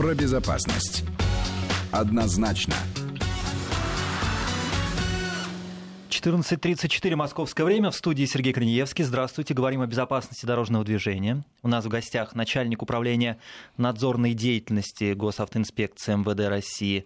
про 0.00 0.14
безопасность. 0.14 1.04
Однозначно. 1.92 2.72
14.34 6.08 7.16
московское 7.16 7.66
время. 7.66 7.90
В 7.90 7.94
студии 7.94 8.24
Сергей 8.24 8.54
Корнеевский. 8.54 9.04
Здравствуйте. 9.04 9.52
Говорим 9.52 9.82
о 9.82 9.86
безопасности 9.86 10.46
дорожного 10.46 10.86
движения. 10.86 11.44
У 11.62 11.68
нас 11.68 11.84
в 11.84 11.88
гостях 11.88 12.34
начальник 12.34 12.80
управления 12.80 13.36
надзорной 13.76 14.32
деятельности 14.32 15.12
Госавтоинспекции 15.12 16.14
МВД 16.14 16.48
России 16.48 17.04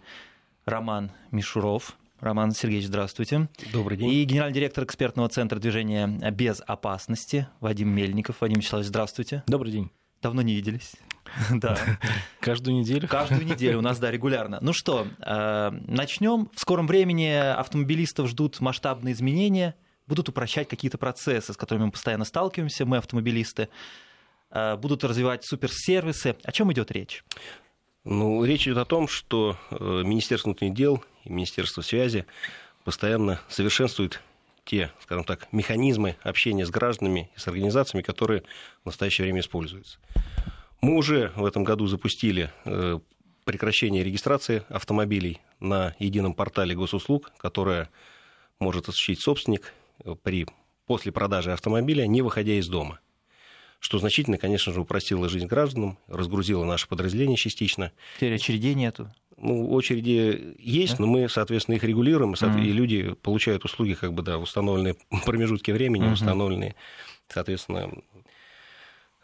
Роман 0.65 1.11
Мишуров. 1.33 1.97
Роман 2.21 2.53
Сергеевич, 2.53 2.87
здравствуйте. 2.87 3.49
Добрый 3.73 3.99
день. 3.99 4.09
И 4.09 4.23
генеральный 4.23 4.55
директор 4.55 4.85
экспертного 4.85 5.29
центра 5.29 5.59
движения 5.59 6.07
без 6.31 6.63
опасности 6.65 7.49
Вадим 7.59 7.89
Мельников. 7.89 8.41
Вадим 8.41 8.59
Вячеславович, 8.59 8.87
здравствуйте. 8.87 9.43
Добрый 9.49 9.73
день. 9.73 9.91
Давно 10.23 10.43
не 10.43 10.55
виделись. 10.55 10.93
Да. 11.51 11.79
Каждую 12.41 12.77
неделю? 12.79 13.09
Каждую 13.09 13.45
неделю 13.47 13.79
у 13.79 13.83
нас, 13.83 13.99
да, 13.99 14.11
регулярно. 14.11 14.59
Ну 14.61 14.73
что, 14.73 15.07
э, 15.21 15.71
начнем. 15.87 16.51
В 16.55 16.61
скором 16.61 16.87
времени 16.87 17.33
автомобилистов 17.33 18.29
ждут 18.29 18.61
масштабные 18.61 19.13
изменения, 19.15 19.75
будут 20.07 20.29
упрощать 20.29 20.69
какие-то 20.69 20.99
процессы, 20.99 21.53
с 21.53 21.57
которыми 21.57 21.87
мы 21.87 21.91
постоянно 21.93 22.25
сталкиваемся, 22.25 22.87
мы, 22.87 22.99
автомобилисты, 22.99 23.69
э, 24.51 24.77
будут 24.77 25.05
развивать 25.05 25.45
суперсервисы. 25.45 26.37
О 26.43 26.53
чем 26.53 26.73
идет 26.73 26.91
речь? 26.91 27.25
Ну, 28.05 28.45
речь 28.45 28.67
идет 28.67 28.79
о 28.79 28.85
том, 28.85 29.09
что 29.09 29.57
э, 29.71 30.03
Министерство 30.05 30.51
внутренних 30.51 30.75
дел 30.75 31.03
и 31.25 31.31
Министерство 31.31 31.81
связи 31.81 32.27
постоянно 32.85 33.41
совершенствуют 33.49 34.21
те, 34.65 34.91
скажем 35.03 35.25
так, 35.25 35.49
механизмы 35.53 36.17
общения 36.23 36.67
с 36.67 36.71
гражданами 36.71 37.31
и 37.37 37.39
с 37.39 37.47
организациями, 37.49 38.03
которые 38.03 38.43
в 38.83 38.87
настоящее 38.87 39.25
время 39.25 39.41
используются. 39.41 39.99
Мы 40.85 40.97
уже 40.97 41.33
в 41.35 41.47
этом 41.47 41.65
году 41.65 41.87
запустили 41.87 42.51
э, 42.67 42.99
прекращение 43.47 44.05
регистрации 44.05 44.65
автомобилей 44.69 45.41
на 45.59 45.95
едином 45.99 46.35
портале 46.35 46.75
госуслуг, 46.75 47.33
которое 47.39 47.89
может 48.59 48.91
осуществить 48.91 49.23
собственник 49.23 49.73
э, 50.05 50.15
при, 50.23 50.47
после 50.85 51.11
продажи 51.11 51.55
автомобиля, 51.55 52.07
не 52.07 52.21
выходя 52.21 52.53
из 52.53 52.69
дома. 52.69 53.01
Что 53.81 53.97
значительно, 53.97 54.37
конечно 54.37 54.75
же, 54.75 54.83
упростило 54.83 55.27
жизнь 55.31 55.47
гражданам, 55.47 55.97
разгрузило 56.07 56.67
наше 56.67 56.87
подразделение 56.87 57.39
частично. 57.39 57.91
Теперь 58.19 58.35
очередей 58.35 58.75
нету. 58.75 59.11
Ну, 59.39 59.71
очереди 59.73 60.55
есть, 60.59 60.99
да? 60.99 61.05
но 61.05 61.07
мы, 61.07 61.31
соответственно, 61.31 61.77
их 61.77 61.85
регулируем, 61.85 62.35
и, 62.35 62.37
mm-hmm. 62.37 62.63
и 62.63 62.73
люди 62.73 63.15
получают 63.23 63.65
услуги 63.65 63.95
как 63.95 64.13
бы, 64.13 64.23
да, 64.23 64.37
в 64.37 64.43
установленные 64.43 64.97
промежутки 65.25 65.71
времени, 65.71 66.09
mm-hmm. 66.09 66.13
установленные, 66.13 66.75
соответственно, 67.29 67.91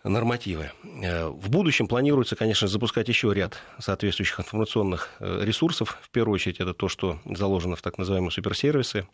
нормативы. 0.05 0.73
Э, 1.03 1.27
в 1.29 1.51
будущем 1.51 1.87
планируется, 1.87 2.37
конечно, 2.37 2.69
запускать 2.69 3.09
еще 3.09 3.33
ряд 3.35 3.59
соответствующих 3.79 4.41
информационных 4.41 5.11
э, 5.21 5.45
ресурсов. 5.45 5.99
В 6.03 6.11
первую 6.11 6.35
очередь, 6.35 6.61
это 6.61 6.75
то, 6.75 6.89
что 6.89 7.21
заложено 7.25 7.77
в 7.77 7.83
так 7.83 7.99
называемые 7.99 8.31
суперсервисы. 8.31 9.07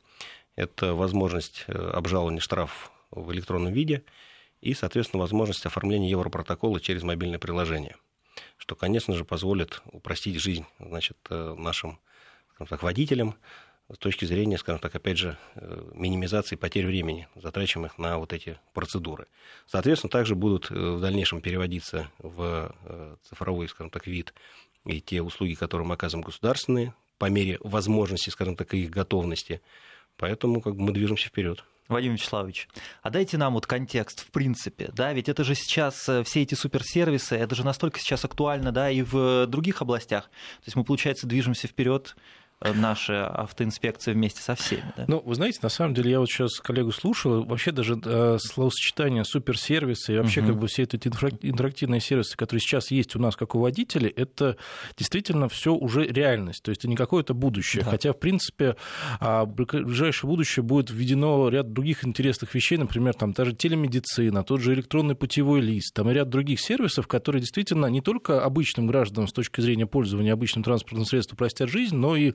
Это 0.55 0.95
возможность 0.95 1.65
э, 1.67 1.73
обжалования 1.73 2.41
штрафов 2.41 2.93
в 3.11 3.33
электронном 3.33 3.73
виде 3.73 4.05
и, 4.61 4.75
соответственно, 4.75 5.21
возможность 5.21 5.67
оформления 5.67 6.11
европротокола 6.11 6.81
через 6.81 7.03
мобильное 7.03 7.39
приложение, 7.39 7.97
что, 8.57 8.75
конечно 8.75 9.15
же, 9.15 9.25
позволит 9.25 9.83
упростить 9.87 10.41
жизнь 10.41 10.65
значит, 10.79 11.17
нашим 11.29 11.99
так, 12.69 12.83
водителям, 12.83 13.37
с 13.93 13.99
точки 13.99 14.25
зрения, 14.25 14.59
скажем 14.59 14.81
так, 14.81 14.95
опять 14.95 15.17
же, 15.17 15.37
э, 15.55 15.91
минимизации 15.95 16.57
потерь 16.57 16.87
времени, 16.87 17.29
затрачиваемых 17.37 17.99
на 17.99 18.19
вот 18.19 18.33
эти 18.33 18.59
процедуры. 18.75 19.27
Соответственно, 19.67 20.11
также 20.11 20.35
будут 20.35 20.71
э, 20.71 20.75
в 20.75 21.01
дальнейшем 21.01 21.41
переводиться 21.41 22.11
в 22.19 22.75
э, 22.85 23.17
цифровой, 23.23 23.69
скажем 23.69 23.91
так, 23.91 24.07
вид 24.07 24.35
и 24.85 25.01
те 25.01 25.23
услуги, 25.23 25.55
которые 25.55 25.87
мы 25.87 25.95
оказываем 25.95 26.25
государственные, 26.25 26.95
по 27.19 27.27
мере 27.27 27.59
возможности, 27.61 28.31
скажем 28.31 28.57
так, 28.57 28.75
и 28.75 28.83
их 28.83 28.91
готовности. 28.91 29.61
Поэтому 30.17 30.61
как 30.61 30.75
бы, 30.75 30.83
мы 30.83 30.93
движемся 30.93 31.29
вперед. 31.29 31.65
Вадим 31.89 32.15
Вячеславович, 32.15 32.69
а 33.03 33.11
дайте 33.11 33.39
нам 33.39 33.55
вот 33.55 33.69
контекст, 33.69 34.27
в 34.27 34.33
принципе, 34.33 34.91
да, 34.93 35.13
ведь 35.13 35.29
это 35.29 35.45
же 35.45 35.55
сейчас 35.55 36.11
все 36.25 36.43
эти 36.43 36.57
суперсервисы, 36.57 37.37
это 37.37 37.55
же 37.55 37.65
настолько 37.65 38.01
сейчас 38.01 38.25
актуально, 38.25 38.73
да, 38.73 38.91
и 38.91 39.03
в 39.03 39.47
других 39.47 39.83
областях. 39.83 40.25
То 40.25 40.65
есть 40.67 40.75
мы, 40.75 40.83
получается, 40.83 41.29
движемся 41.29 41.69
вперед 41.69 42.17
наша 42.63 43.29
автоинспекция 43.29 44.15
вместе 44.15 44.41
со 44.41 44.55
всеми. 44.55 44.93
Да? 44.97 45.05
Ну, 45.09 45.23
вы 45.25 45.35
знаете, 45.35 45.59
на 45.63 45.69
самом 45.69 45.95
деле, 45.95 46.11
я 46.11 46.21
вот 46.21 46.29
сейчас 46.29 46.59
коллегу 46.59 46.91
слушал, 46.91 47.45
вообще 47.45 47.71
даже 47.71 48.01
э, 48.03 48.39
словосочетание 48.41 49.25
суперсервисы 49.25 50.15
и 50.15 50.19
вообще 50.19 50.41
угу. 50.41 50.49
как 50.49 50.59
бы 50.59 50.67
все 50.69 50.85
эти 50.85 50.97
интерактивные 50.97 52.01
сервисы, 52.01 52.37
которые 52.37 52.61
сейчас 52.61 52.91
есть 52.91 53.15
у 53.15 53.19
нас 53.19 53.37
как 53.37 53.55
у 53.55 53.61
водителей, 53.61 54.09
это 54.09 54.57
действительно 54.97 55.49
все 55.49 55.75
уже 55.75 56.07
реальность, 56.07 56.63
то 56.63 56.71
есть 56.71 56.81
это 56.81 56.89
не 56.89 56.97
какое-то 56.97 57.35
будущее. 57.35 57.85
Да. 57.85 57.91
Хотя, 57.91 58.13
в 58.13 58.19
принципе, 58.19 58.77
а, 59.21 59.45
ближайшее 59.45 60.29
будущее 60.29 60.63
будет 60.63 60.91
введено 60.91 61.49
ряд 61.49 61.73
других 61.73 62.07
интересных 62.07 62.55
вещей, 62.55 62.79
например, 62.79 63.15
там 63.15 63.35
та 63.35 63.45
же 63.45 63.53
телемедицина, 63.53 64.45
тот 64.45 64.61
же 64.61 64.73
электронный 64.73 65.15
путевой 65.15 65.61
лист, 65.61 65.95
там 65.95 66.11
и 66.11 66.15
ряд 66.15 66.31
других 66.31 66.61
сервисов, 66.61 67.07
которые 67.07 67.41
действительно 67.41 67.87
не 67.87 68.01
только 68.01 68.43
обычным 68.43 68.87
гражданам 68.87 69.29
с 69.29 69.33
точки 69.33 69.61
зрения 69.61 69.87
пользования 69.87 70.33
обычным 70.33 70.65
транспортным 70.65 71.05
средством 71.05 71.37
простят 71.37 71.69
жизнь, 71.69 71.97
но 71.97 72.17
и 72.17 72.33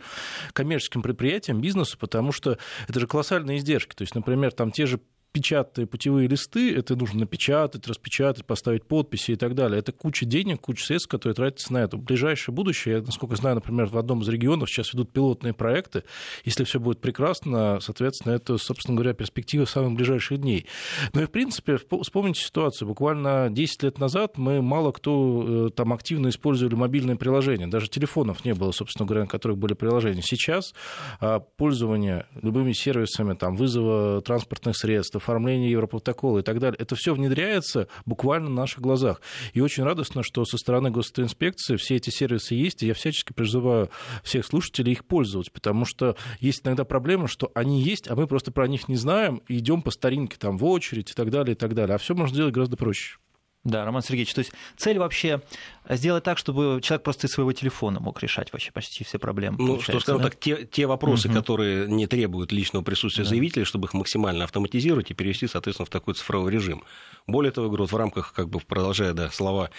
коммерческим 0.54 1.02
предприятиям, 1.02 1.62
бизнесу, 1.62 1.98
потому 1.98 2.32
что 2.32 2.58
это 2.88 3.00
же 3.00 3.08
колоссальные 3.08 3.58
издержки. 3.58 3.96
То 3.96 4.04
есть, 4.04 4.16
например, 4.16 4.52
там 4.52 4.72
те 4.72 4.86
же 4.86 5.00
печатные 5.32 5.88
путевые 5.88 6.28
листы, 6.28 6.76
это 6.76 6.96
нужно 6.96 7.22
напечатать, 7.22 7.88
распечатать, 7.88 8.46
поставить 8.46 8.86
подписи 8.86 9.32
и 9.32 9.36
так 9.36 9.56
далее. 9.56 9.80
Это 9.80 9.92
куча 9.92 10.26
денег, 10.26 10.62
куча 10.62 10.86
средств, 10.86 11.10
которые 11.10 11.36
тратятся 11.36 11.74
на 11.74 11.80
это. 11.80 11.98
В 11.98 12.02
ближайшее 12.02 12.54
будущее, 12.54 12.96
я, 12.96 13.02
насколько 13.02 13.36
знаю, 13.36 13.56
например, 13.56 13.88
в 13.88 13.98
одном 13.98 14.22
из 14.22 14.30
регионов 14.30 14.70
сейчас 14.70 14.94
ведут 14.94 15.12
пилотные 15.12 15.54
проекты. 15.54 16.04
Если 16.44 16.64
все 16.64 16.80
будет 16.80 17.00
прекрасно, 17.00 17.80
соответственно, 17.80 18.34
это, 18.34 18.58
собственно 18.58 18.96
говоря, 18.96 19.14
перспектива 19.14 19.66
самых 19.66 19.94
ближайших 19.94 20.40
дней. 20.40 20.66
Ну 21.14 21.22
и, 21.22 21.26
в 21.26 21.32
принципе, 21.32 21.78
вспомните 21.78 22.42
ситуацию. 22.42 22.88
Буквально 22.88 23.50
10 23.50 23.84
лет 23.84 24.00
назад 24.00 24.38
мы 24.38 24.62
мало 24.62 24.92
кто 24.92 25.68
э, 25.68 25.70
там 25.72 25.94
активно 25.94 26.30
использовали 26.30 26.76
мобильные 26.76 27.16
приложения. 27.16 27.68
Даже 27.68 27.88
телефонов 27.88 28.44
не 28.44 28.54
было, 28.54 28.72
собственно 28.72 29.06
говоря, 29.06 29.24
на 29.24 29.30
которых 29.30 29.58
были 29.58 29.74
приложения. 29.74 30.22
Сейчас 30.22 30.74
а, 31.20 31.40
пользование 31.40 32.26
любыми 32.42 32.74
сервисами 32.74 33.34
там, 33.34 33.56
вызова 33.56 34.22
транспортных 34.22 34.76
средств, 34.76 35.21
оформление 35.22 35.72
Европротокола 35.72 36.40
и 36.40 36.42
так 36.42 36.60
далее. 36.60 36.78
Это 36.80 36.96
все 36.96 37.14
внедряется 37.14 37.88
буквально 38.06 38.50
на 38.50 38.56
наших 38.56 38.82
глазах. 38.82 39.22
И 39.54 39.62
очень 39.62 39.84
радостно, 39.84 40.24
что 40.24 40.44
со 40.46 40.58
стороны 40.58 40.90
госинспекции 40.90 41.76
все 41.76 41.96
эти 41.96 42.10
сервисы 42.10 42.56
есть, 42.56 42.84
и 42.84 42.88
я 42.88 42.94
всячески 42.94 43.34
призываю 43.34 43.90
всех 44.24 44.46
слушателей 44.46 44.94
их 44.94 45.06
пользоваться, 45.06 45.52
потому 45.52 45.86
что 45.86 46.16
есть 46.40 46.66
иногда 46.66 46.84
проблема, 46.84 47.28
что 47.28 47.52
они 47.56 47.82
есть, 47.82 48.10
а 48.10 48.16
мы 48.16 48.28
просто 48.28 48.52
про 48.52 48.68
них 48.68 48.88
не 48.88 48.96
знаем, 48.96 49.42
и 49.48 49.58
идем 49.58 49.82
по 49.82 49.92
старинке 49.92 50.38
там 50.38 50.58
в 50.58 50.66
очередь 50.66 51.12
и 51.12 51.14
так 51.14 51.30
далее, 51.30 51.54
и 51.54 51.58
так 51.58 51.74
далее. 51.74 51.96
А 51.96 51.98
все 51.98 52.16
можно 52.16 52.34
сделать 52.34 52.54
гораздо 52.54 52.78
проще. 52.78 53.21
Да, 53.64 53.86
Роман 53.86 54.02
Сергеевич, 54.02 54.34
то 54.34 54.40
есть 54.40 54.52
цель 54.76 54.98
вообще 54.98 55.42
сделать 55.88 56.24
так, 56.24 56.40
чтобы 56.40 56.80
человек 56.82 57.04
просто 57.04 57.28
из 57.28 57.32
своего 57.32 57.52
телефона 57.54 58.00
мог 58.00 58.22
решать 58.22 58.52
вообще 58.52 58.72
почти 58.72 59.04
все 59.04 59.20
проблемы. 59.20 59.58
Ну, 59.60 59.80
что, 59.80 60.00
скажем 60.00 60.22
да? 60.22 60.30
так, 60.30 60.40
те, 60.40 60.66
те 60.66 60.88
вопросы, 60.88 61.28
угу. 61.28 61.36
которые 61.36 61.88
не 61.88 62.08
требуют 62.08 62.52
личного 62.52 62.84
присутствия 62.84 63.24
да. 63.24 63.30
заявителя, 63.30 63.66
чтобы 63.66 63.86
их 63.86 63.94
максимально 63.94 64.46
автоматизировать 64.46 65.12
и 65.12 65.14
перевести, 65.14 65.48
соответственно, 65.48 65.86
в 65.86 65.90
такой 65.90 66.16
цифровой 66.16 66.52
режим. 66.52 66.84
Более 67.28 67.52
того, 67.52 67.68
говорю, 67.68 67.84
вот 67.84 67.92
в 67.92 67.96
рамках, 67.96 68.34
как 68.34 68.50
бы 68.50 68.60
продолжая 68.60 69.14
да, 69.14 69.30
слова 69.30 69.70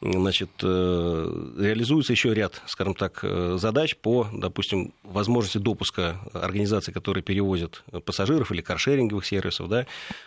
значит, 0.00 0.50
э, 0.62 1.52
реализуется 1.58 2.12
еще 2.12 2.34
ряд, 2.34 2.60
скажем 2.66 2.94
так, 2.94 3.20
э, 3.22 3.56
задач 3.58 3.96
по, 3.96 4.28
допустим, 4.32 4.92
возможности 5.02 5.58
допуска 5.58 6.20
организаций, 6.34 6.92
которые 6.92 7.22
перевозят 7.24 7.82
пассажиров 8.04 8.52
или 8.52 8.60
каршеринговых 8.60 9.24
сервисов, 9.24 9.68
да, 9.68 9.86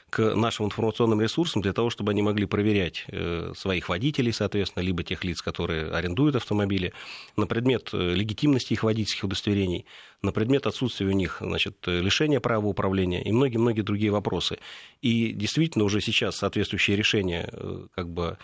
к 0.09 0.35
нашим 0.35 0.65
информационным 0.65 1.21
ресурсам 1.21 1.61
для 1.61 1.73
того, 1.73 1.89
чтобы 1.89 2.11
они 2.11 2.21
могли 2.21 2.45
проверять 2.45 2.96
э, 3.07 3.53
своих 3.55 3.89
водителей, 3.89 4.33
соответственно, 4.33 4.83
либо 4.83 5.03
тех 5.03 5.23
лиц, 5.23 5.41
которые 5.41 5.91
арендуют 5.91 6.35
автомобили, 6.35 6.93
на 7.35 7.47
предмет 7.47 7.89
легитимности 7.93 8.73
их 8.73 8.83
водительских 8.83 9.23
удостоверений, 9.23 9.85
на 10.21 10.31
предмет 10.31 10.67
отсутствия 10.67 11.07
у 11.07 11.11
них 11.11 11.37
значит, 11.41 11.77
лишения 11.85 12.39
права 12.39 12.65
управления 12.65 13.23
и 13.23 13.31
многие-многие 13.31 13.81
другие 13.81 14.11
вопросы. 14.11 14.57
И 15.01 15.31
действительно 15.31 15.85
уже 15.85 16.01
сейчас 16.01 16.37
соответствующие 16.37 16.97
решения 16.97 17.49
как 17.95 18.09
бы 18.09 18.37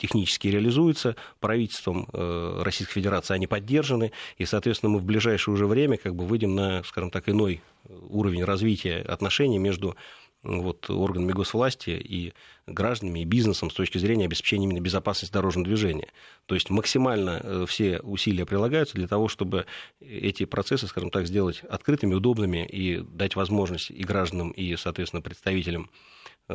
технически 0.00 0.48
реализуются, 0.48 1.14
правительством 1.40 2.08
э, 2.12 2.62
Российской 2.62 2.94
Федерации 2.94 3.34
они 3.34 3.46
поддержаны, 3.46 4.12
и, 4.38 4.46
соответственно, 4.46 4.92
мы 4.92 4.98
в 4.98 5.04
ближайшее 5.04 5.54
уже 5.54 5.66
время 5.66 5.98
как 5.98 6.14
бы 6.14 6.24
выйдем 6.24 6.54
на, 6.54 6.82
скажем 6.84 7.10
так, 7.10 7.28
иной 7.28 7.60
уровень 8.08 8.44
развития 8.44 9.02
отношений 9.02 9.58
между 9.58 9.96
вот, 10.42 10.88
органами 10.88 11.32
госвласти 11.32 11.90
и 11.90 12.32
гражданами, 12.66 13.20
и 13.20 13.24
бизнесом 13.24 13.70
с 13.70 13.74
точки 13.74 13.98
зрения 13.98 14.24
обеспечения 14.24 14.64
именно 14.64 14.80
безопасности 14.80 15.32
дорожного 15.32 15.66
движения. 15.66 16.08
То 16.46 16.54
есть 16.54 16.70
максимально 16.70 17.40
э, 17.42 17.64
все 17.68 18.00
усилия 18.00 18.46
прилагаются 18.46 18.94
для 18.94 19.08
того, 19.08 19.28
чтобы 19.28 19.66
эти 20.00 20.44
процессы, 20.44 20.86
скажем 20.86 21.10
так, 21.10 21.26
сделать 21.26 21.62
открытыми, 21.68 22.14
удобными 22.14 22.66
и 22.66 23.00
дать 23.00 23.36
возможность 23.36 23.90
и 23.90 24.02
гражданам, 24.02 24.50
и, 24.50 24.76
соответственно, 24.76 25.22
представителям 25.22 25.90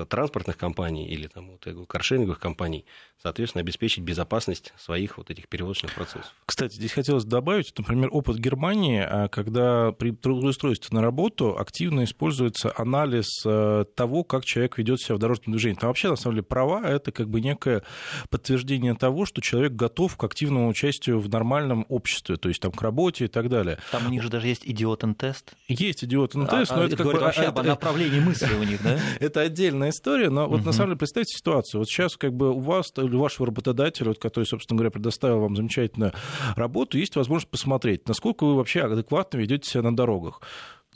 транспортных 0.03 0.57
компаний 0.57 1.07
или 1.07 1.27
там, 1.27 1.51
вот, 1.51 1.87
каршеринговых 1.87 2.39
компаний, 2.39 2.85
соответственно, 3.21 3.61
обеспечить 3.61 4.03
безопасность 4.03 4.73
своих 4.77 5.17
вот 5.17 5.31
этих 5.31 5.47
перевозочных 5.47 5.93
процессов. 5.93 6.33
Кстати, 6.45 6.75
здесь 6.75 6.91
хотелось 6.91 7.23
добавить, 7.23 7.73
например, 7.77 8.09
опыт 8.11 8.37
Германии, 8.37 9.05
а, 9.07 9.27
когда 9.29 9.91
при 9.91 10.11
трудоустройстве 10.11 10.95
на 10.95 11.01
работу 11.01 11.57
активно 11.57 12.03
используется 12.03 12.73
анализ 12.75 13.43
э, 13.45 13.85
того, 13.95 14.23
как 14.23 14.45
человек 14.45 14.77
ведет 14.77 15.01
себя 15.01 15.15
в 15.15 15.19
дорожном 15.19 15.53
движении. 15.53 15.77
Там 15.77 15.89
вообще, 15.89 16.09
на 16.09 16.15
самом 16.15 16.35
деле, 16.35 16.43
права— 16.43 16.81
это 16.85 17.11
как 17.11 17.29
бы 17.29 17.41
некое 17.41 17.83
подтверждение 18.29 18.95
того, 18.95 19.25
что 19.25 19.41
человек 19.41 19.73
готов 19.73 20.17
к 20.17 20.23
активному 20.23 20.67
участию 20.67 21.19
в 21.19 21.29
нормальном 21.29 21.85
обществе, 21.89 22.37
то 22.37 22.49
есть 22.49 22.61
там 22.61 22.71
к 22.71 22.81
работе 22.81 23.25
и 23.25 23.27
так 23.27 23.49
далее. 23.49 23.79
Там 23.91 24.05
у 24.07 24.09
них 24.09 24.21
же 24.21 24.29
даже 24.29 24.47
есть 24.47 24.65
идиотен-тест. 24.65 25.53
Есть 25.67 26.03
идиотен-тест, 26.03 26.71
а, 26.71 26.75
но 26.75 26.81
а, 26.81 26.85
это 26.85 26.97
как 26.97 27.05
бы... 27.05 27.13
вообще 27.13 27.43
об 27.43 27.63
направлении 27.63 28.19
мысли 28.19 28.53
у 28.53 28.63
них, 28.63 28.81
да? 28.83 28.99
Это 29.19 29.41
отдельная 29.85 29.89
история, 29.91 30.29
но 30.29 30.47
вот 30.47 30.65
на 30.65 30.71
самом 30.71 30.89
деле 30.89 30.97
представьте 30.97 31.37
ситуацию. 31.37 31.79
Вот 31.79 31.87
сейчас 31.87 32.17
как 32.17 32.33
бы 32.33 32.51
у 32.51 32.59
вас 32.59 32.91
или 32.97 33.15
вашего 33.15 33.47
работодателя, 33.47 34.09
вот, 34.09 34.19
который, 34.19 34.45
собственно 34.45 34.77
говоря, 34.77 34.91
предоставил 34.91 35.39
вам 35.39 35.55
замечательную 35.55 36.13
работу, 36.55 36.97
есть 36.97 37.15
возможность 37.15 37.49
посмотреть, 37.49 38.07
насколько 38.07 38.45
вы 38.45 38.55
вообще 38.55 38.81
адекватно 38.81 39.37
ведете 39.37 39.69
себя 39.69 39.83
на 39.83 39.95
дорогах 39.95 40.41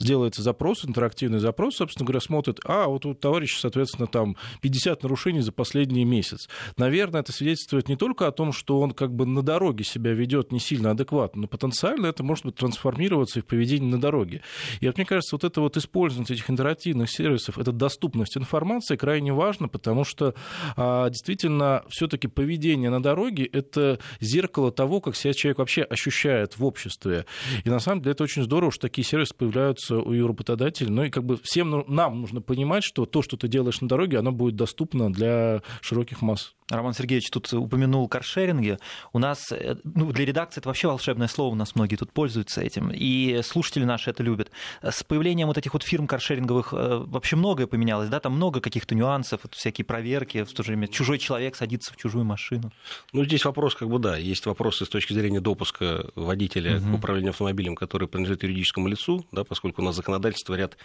делается 0.00 0.42
запрос, 0.42 0.84
интерактивный 0.84 1.38
запрос, 1.38 1.76
собственно 1.76 2.06
говоря, 2.06 2.20
смотрит, 2.20 2.60
а 2.64 2.86
вот 2.88 3.06
у 3.06 3.14
товарища, 3.14 3.60
соответственно, 3.60 4.06
там 4.06 4.36
50 4.62 5.02
нарушений 5.02 5.40
за 5.40 5.52
последний 5.52 6.04
месяц. 6.04 6.48
Наверное, 6.76 7.20
это 7.20 7.32
свидетельствует 7.32 7.88
не 7.88 7.96
только 7.96 8.26
о 8.26 8.32
том, 8.32 8.52
что 8.52 8.80
он 8.80 8.92
как 8.92 9.14
бы 9.14 9.26
на 9.26 9.42
дороге 9.42 9.84
себя 9.84 10.12
ведет 10.12 10.52
не 10.52 10.58
сильно 10.58 10.92
адекватно, 10.92 11.42
но 11.42 11.48
потенциально 11.48 12.06
это 12.06 12.22
может 12.22 12.46
быть 12.46 12.56
трансформироваться 12.56 13.38
и 13.38 13.42
в 13.42 13.46
поведении 13.46 13.90
на 13.90 14.00
дороге. 14.00 14.42
И 14.80 14.86
вот 14.86 14.96
мне 14.96 15.06
кажется, 15.06 15.36
вот 15.36 15.44
это 15.44 15.60
вот 15.60 15.76
использование 15.76 16.34
этих 16.34 16.48
интерактивных 16.50 17.10
сервисов, 17.10 17.58
эта 17.58 17.72
доступность 17.72 18.36
информации 18.36 18.96
крайне 18.96 19.32
важно, 19.32 19.68
потому 19.68 20.04
что 20.04 20.34
а, 20.76 21.08
действительно 21.10 21.82
все-таки 21.88 22.26
поведение 22.26 22.90
на 22.90 23.02
дороге 23.02 23.44
это 23.44 23.98
зеркало 24.20 24.72
того, 24.72 25.00
как 25.00 25.16
себя 25.16 25.34
человек 25.34 25.58
вообще 25.58 25.82
ощущает 25.82 26.58
в 26.58 26.64
обществе. 26.64 27.26
И 27.64 27.70
на 27.70 27.80
самом 27.80 28.02
деле 28.02 28.12
это 28.12 28.24
очень 28.24 28.42
здорово, 28.42 28.72
что 28.72 28.82
такие 28.82 29.04
сервисы 29.04 29.34
появляются 29.34 29.89
у 29.98 30.26
работодателя. 30.26 30.90
Ну 30.90 31.04
и 31.04 31.10
как 31.10 31.24
бы 31.24 31.38
всем 31.42 31.84
нам 31.88 32.20
нужно 32.20 32.40
понимать, 32.40 32.84
что 32.84 33.06
то, 33.06 33.22
что 33.22 33.36
ты 33.36 33.48
делаешь 33.48 33.80
на 33.80 33.88
дороге, 33.88 34.18
оно 34.18 34.32
будет 34.32 34.56
доступно 34.56 35.12
для 35.12 35.62
широких 35.80 36.22
масс. 36.22 36.54
Роман 36.70 36.94
Сергеевич 36.94 37.30
тут 37.30 37.52
упомянул 37.52 38.08
каршеринги. 38.08 38.78
У 39.12 39.18
нас, 39.18 39.52
э, 39.52 39.76
ну, 39.84 40.12
для 40.12 40.24
редакции 40.24 40.60
это 40.60 40.68
вообще 40.68 40.88
волшебное 40.88 41.28
слово, 41.28 41.52
у 41.52 41.56
нас 41.56 41.74
многие 41.74 41.96
тут 41.96 42.12
пользуются 42.12 42.60
этим, 42.60 42.90
и 42.92 43.40
слушатели 43.42 43.84
наши 43.84 44.10
это 44.10 44.22
любят. 44.22 44.50
С 44.82 45.02
появлением 45.02 45.48
вот 45.48 45.58
этих 45.58 45.72
вот 45.72 45.82
фирм 45.82 46.06
каршеринговых 46.06 46.72
э, 46.72 47.04
вообще 47.06 47.36
многое 47.36 47.66
поменялось, 47.66 48.08
да, 48.08 48.20
там 48.20 48.34
много 48.34 48.60
каких-то 48.60 48.94
нюансов, 48.94 49.40
вот 49.42 49.54
всякие 49.54 49.84
проверки, 49.84 50.44
в 50.44 50.52
то 50.52 50.62
же 50.62 50.72
время 50.72 50.88
чужой 50.88 51.18
человек 51.18 51.56
садится 51.56 51.92
в 51.92 51.96
чужую 51.96 52.24
машину. 52.24 52.72
Ну, 53.12 53.24
здесь 53.24 53.44
вопрос, 53.44 53.74
как 53.74 53.88
бы, 53.88 53.98
да, 53.98 54.16
есть 54.16 54.46
вопросы 54.46 54.84
с 54.84 54.88
точки 54.88 55.12
зрения 55.12 55.40
допуска 55.40 56.06
водителя 56.14 56.78
угу. 56.78 56.92
к 56.92 56.94
управлению 56.96 57.30
автомобилем, 57.30 57.74
который 57.74 58.08
принадлежит 58.08 58.42
юридическому 58.42 58.88
лицу, 58.88 59.26
да, 59.32 59.44
поскольку 59.44 59.82
у 59.82 59.84
нас 59.84 59.96
законодательство 59.96 60.54
ряд 60.54 60.76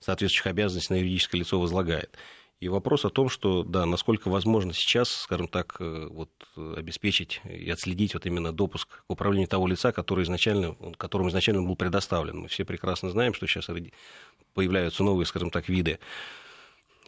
соответствующих 0.00 0.46
обязанностей 0.46 0.94
на 0.94 0.98
юридическое 0.98 1.40
лицо 1.40 1.60
возлагает. 1.60 2.16
И 2.62 2.68
вопрос 2.68 3.04
о 3.04 3.10
том, 3.10 3.28
что, 3.28 3.64
да, 3.64 3.86
насколько 3.86 4.28
возможно 4.28 4.72
сейчас, 4.72 5.08
скажем 5.10 5.48
так, 5.48 5.74
э, 5.80 6.06
вот, 6.08 6.30
обеспечить 6.54 7.40
и 7.42 7.68
отследить 7.68 8.14
вот 8.14 8.24
именно 8.24 8.52
допуск 8.52 9.02
к 9.04 9.10
управлению 9.10 9.48
того 9.48 9.66
лица, 9.66 9.90
который 9.90 10.22
изначально, 10.22 10.76
которому 10.96 11.30
изначально 11.30 11.62
был 11.62 11.74
предоставлен. 11.74 12.38
Мы 12.38 12.46
все 12.46 12.64
прекрасно 12.64 13.10
знаем, 13.10 13.34
что 13.34 13.48
сейчас 13.48 13.66
появляются 14.54 15.02
новые, 15.02 15.26
скажем 15.26 15.50
так, 15.50 15.68
виды 15.68 15.98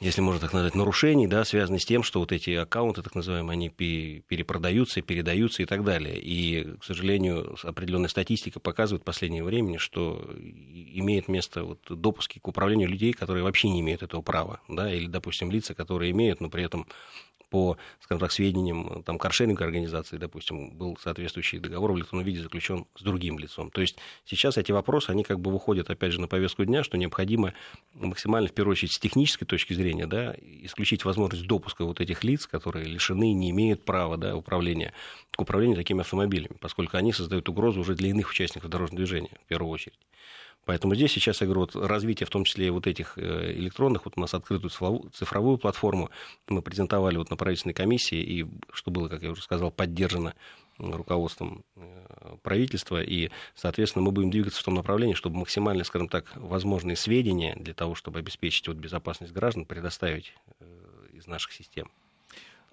если 0.00 0.20
можно 0.20 0.40
так 0.40 0.52
назвать, 0.52 0.74
нарушений, 0.74 1.28
да, 1.28 1.44
связанные 1.44 1.78
с 1.78 1.86
тем, 1.86 2.02
что 2.02 2.20
вот 2.20 2.32
эти 2.32 2.50
аккаунты, 2.50 3.02
так 3.02 3.14
называемые, 3.14 3.54
они 3.54 3.68
перепродаются, 3.70 5.02
передаются 5.02 5.62
и 5.62 5.66
так 5.66 5.84
далее. 5.84 6.18
И, 6.20 6.76
к 6.78 6.84
сожалению, 6.84 7.56
определенная 7.62 8.08
статистика 8.08 8.58
показывает 8.58 9.02
в 9.02 9.04
последнее 9.04 9.44
время, 9.44 9.78
что 9.78 10.20
имеет 10.36 11.28
место 11.28 11.64
вот 11.64 11.80
допуски 11.88 12.40
к 12.40 12.48
управлению 12.48 12.88
людей, 12.88 13.12
которые 13.12 13.44
вообще 13.44 13.68
не 13.68 13.80
имеют 13.80 14.02
этого 14.02 14.20
права, 14.20 14.60
да, 14.68 14.92
или, 14.92 15.06
допустим, 15.06 15.50
лица, 15.50 15.74
которые 15.74 16.10
имеют, 16.10 16.40
но 16.40 16.50
при 16.50 16.64
этом 16.64 16.86
по, 17.54 17.78
скажем 18.00 18.18
так, 18.18 18.32
сведениям 18.32 19.04
там, 19.04 19.16
каршеринг 19.16 19.62
организации, 19.62 20.16
допустим, 20.16 20.70
был 20.76 20.98
соответствующий 21.00 21.60
договор 21.60 21.92
в 21.92 21.98
электронном 21.98 22.26
виде 22.26 22.42
заключен 22.42 22.84
с 22.96 23.02
другим 23.02 23.38
лицом. 23.38 23.70
То 23.70 23.80
есть 23.80 23.96
сейчас 24.24 24.58
эти 24.58 24.72
вопросы, 24.72 25.10
они 25.10 25.22
как 25.22 25.38
бы 25.38 25.52
выходят, 25.52 25.88
опять 25.88 26.10
же, 26.10 26.20
на 26.20 26.26
повестку 26.26 26.64
дня, 26.64 26.82
что 26.82 26.98
необходимо 26.98 27.54
максимально, 27.92 28.48
в 28.48 28.52
первую 28.54 28.72
очередь, 28.72 28.90
с 28.90 28.98
технической 28.98 29.46
точки 29.46 29.72
зрения, 29.72 30.08
да, 30.08 30.34
исключить 30.62 31.04
возможность 31.04 31.46
допуска 31.46 31.84
вот 31.84 32.00
этих 32.00 32.24
лиц, 32.24 32.48
которые 32.48 32.86
лишены, 32.86 33.32
не 33.32 33.50
имеют 33.50 33.84
права 33.84 34.16
да, 34.16 34.34
управления, 34.34 34.92
к 35.30 35.40
управлению 35.40 35.76
такими 35.76 36.00
автомобилями, 36.00 36.56
поскольку 36.58 36.96
они 36.96 37.12
создают 37.12 37.48
угрозу 37.48 37.82
уже 37.82 37.94
для 37.94 38.08
иных 38.08 38.30
участников 38.30 38.68
дорожного 38.68 38.96
движения, 38.96 39.38
в 39.44 39.46
первую 39.46 39.70
очередь. 39.70 40.00
Поэтому 40.64 40.94
здесь 40.94 41.12
сейчас, 41.12 41.40
я 41.40 41.46
говорю, 41.46 41.62
вот 41.62 41.76
развитие 41.76 42.26
в 42.26 42.30
том 42.30 42.44
числе 42.44 42.70
вот 42.70 42.86
этих 42.86 43.18
э, 43.18 43.52
электронных, 43.52 44.04
вот 44.04 44.14
у 44.16 44.20
нас 44.20 44.32
открытую 44.34 44.70
цифровую 45.12 45.58
платформу 45.58 46.10
мы 46.48 46.62
презентовали 46.62 47.16
вот 47.16 47.30
на 47.30 47.36
правительственной 47.36 47.74
комиссии, 47.74 48.18
и 48.18 48.46
что 48.72 48.90
было, 48.90 49.08
как 49.08 49.22
я 49.22 49.30
уже 49.30 49.42
сказал, 49.42 49.70
поддержано 49.70 50.34
руководством 50.78 51.64
э, 51.76 52.36
правительства, 52.42 53.02
и, 53.02 53.30
соответственно, 53.54 54.04
мы 54.04 54.12
будем 54.12 54.30
двигаться 54.30 54.60
в 54.60 54.64
том 54.64 54.74
направлении, 54.74 55.14
чтобы 55.14 55.38
максимально, 55.38 55.84
скажем 55.84 56.08
так, 56.08 56.32
возможные 56.34 56.96
сведения 56.96 57.54
для 57.56 57.74
того, 57.74 57.94
чтобы 57.94 58.18
обеспечить 58.18 58.66
вот 58.66 58.76
безопасность 58.76 59.32
граждан, 59.32 59.66
предоставить 59.66 60.34
э, 60.60 60.64
из 61.12 61.26
наших 61.26 61.52
систем. 61.52 61.90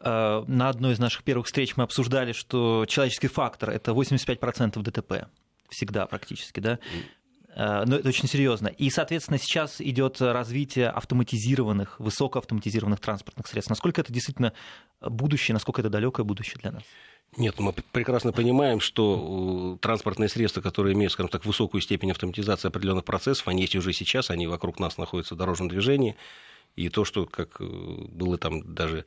На 0.04 0.70
одной 0.70 0.94
из 0.94 1.00
наших 1.00 1.24
первых 1.24 1.46
встреч 1.46 1.78
мы 1.78 1.84
обсуждали, 1.84 2.32
что 2.32 2.88
человеческий 2.88 3.28
фактор– 3.28 3.70
это 3.72 3.92
85% 3.92 4.82
ДТП. 4.82 5.28
Всегда 5.70 6.08
практически, 6.08 6.60
да? 6.60 6.80
Э, 7.62 7.84
но 7.86 7.98
это 7.98 8.10
очень 8.10 8.28
серьезно. 8.28 8.70
И, 8.70 8.90
соответственно, 8.90 9.38
сейчас 9.38 9.80
идет 9.80 10.20
развитие 10.20 10.90
автоматизированных, 10.90 12.00
высокоавтоматизированных 12.00 13.00
транспортных 13.00 13.46
средств. 13.48 13.70
Насколько 13.70 14.02
это 14.02 14.12
действительно 14.12 14.54
будущее, 15.00 15.54
насколько 15.54 15.82
это 15.82 15.90
далекое 15.90 16.26
будущее 16.26 16.58
для 16.62 16.72
нас? 16.72 16.84
Нет, 17.38 17.60
мы 17.60 17.74
прекрасно 17.92 18.34
понимаем, 18.34 18.80
что 18.80 19.76
э, 19.76 19.80
транспортные 19.80 20.28
средства, 20.28 20.62
которые 20.62 20.96
имеют, 20.96 21.14
скажем 21.14 21.30
так, 21.30 21.46
высокую 21.46 21.82
степень 21.82 22.12
автоматизации 22.12 22.68
определенных 22.68 23.06
процессов, 23.06 23.48
они 23.48 23.62
есть 23.62 23.76
уже 23.76 23.94
сейчас, 23.94 24.32
они 24.32 24.48
вокруг 24.48 24.80
нас 24.80 24.98
находятся 24.98 25.36
в 25.36 25.38
дорожном 25.38 25.70
движении. 25.70 26.16
И 26.76 26.90
то, 26.90 27.06
что, 27.06 27.26
как 27.26 27.62
э, 27.62 27.64
было 27.64 28.40
там 28.40 28.74
даже 28.74 29.06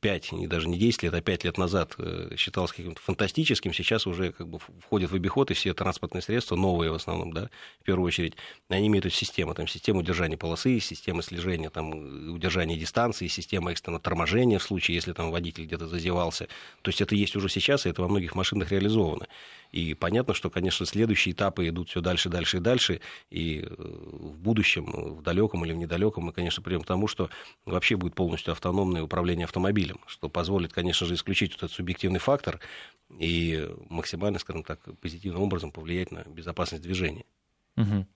5, 0.00 0.32
не 0.32 0.46
даже 0.46 0.68
не 0.68 0.78
10 0.78 1.02
лет, 1.02 1.14
а 1.14 1.20
5 1.20 1.44
лет 1.44 1.58
назад 1.58 1.94
э, 1.98 2.34
считалось 2.36 2.70
каким-то 2.70 3.00
фантастическим, 3.00 3.72
сейчас 3.72 4.06
уже 4.06 4.32
как 4.32 4.48
бы 4.48 4.58
входят 4.58 5.10
в 5.10 5.14
обиход, 5.14 5.50
и 5.50 5.54
все 5.54 5.74
транспортные 5.74 6.22
средства, 6.22 6.54
новые 6.54 6.92
в 6.92 6.94
основном, 6.94 7.32
да, 7.32 7.50
в 7.80 7.84
первую 7.84 8.06
очередь, 8.06 8.34
они 8.68 8.86
имеют 8.86 9.12
систему, 9.12 9.54
там, 9.54 9.66
систему 9.66 10.00
удержания 10.00 10.36
полосы, 10.36 10.78
система 10.78 11.22
слежения, 11.22 11.70
там, 11.70 12.32
удержания 12.32 12.76
дистанции, 12.76 13.26
система 13.26 13.72
экстренного 13.72 14.00
торможения 14.00 14.58
в 14.58 14.62
случае, 14.62 14.94
если 14.94 15.12
там 15.12 15.30
водитель 15.30 15.64
где-то 15.64 15.88
зазевался. 15.88 16.46
То 16.82 16.90
есть 16.90 17.00
это 17.00 17.14
есть 17.14 17.34
уже 17.34 17.48
сейчас, 17.48 17.84
и 17.86 17.88
это 17.88 18.02
во 18.02 18.08
многих 18.08 18.34
машинах 18.36 18.70
реализовано. 18.70 19.26
И 19.72 19.94
понятно, 19.94 20.34
что, 20.34 20.50
конечно, 20.50 20.84
следующие 20.84 21.32
этапы 21.32 21.66
идут 21.68 21.88
все 21.88 22.02
дальше, 22.02 22.28
дальше 22.28 22.58
и 22.58 22.60
дальше. 22.60 23.00
И 23.30 23.64
э, 23.66 23.74
в 23.76 24.38
будущем, 24.38 24.84
в 24.84 25.22
далеком 25.22 25.64
или 25.64 25.72
в 25.72 25.76
недалеком, 25.76 26.24
мы, 26.24 26.32
конечно, 26.32 26.62
придем 26.62 26.82
к 26.82 26.86
тому, 26.86 27.08
что 27.08 27.30
вообще 27.64 27.96
будет 27.96 28.14
полностью 28.14 28.52
автономное 28.52 29.02
управление 29.02 29.44
автомобилем, 29.44 29.71
что 30.06 30.28
позволит, 30.28 30.72
конечно 30.72 31.06
же, 31.06 31.14
исключить 31.14 31.54
этот 31.56 31.70
субъективный 31.70 32.18
фактор 32.18 32.60
и 33.18 33.68
максимально, 33.88 34.38
скажем 34.38 34.64
так, 34.64 34.80
позитивным 35.00 35.42
образом 35.42 35.72
повлиять 35.72 36.10
на 36.10 36.22
безопасность 36.24 36.82
движения. 36.82 37.24
Угу. 37.76 38.06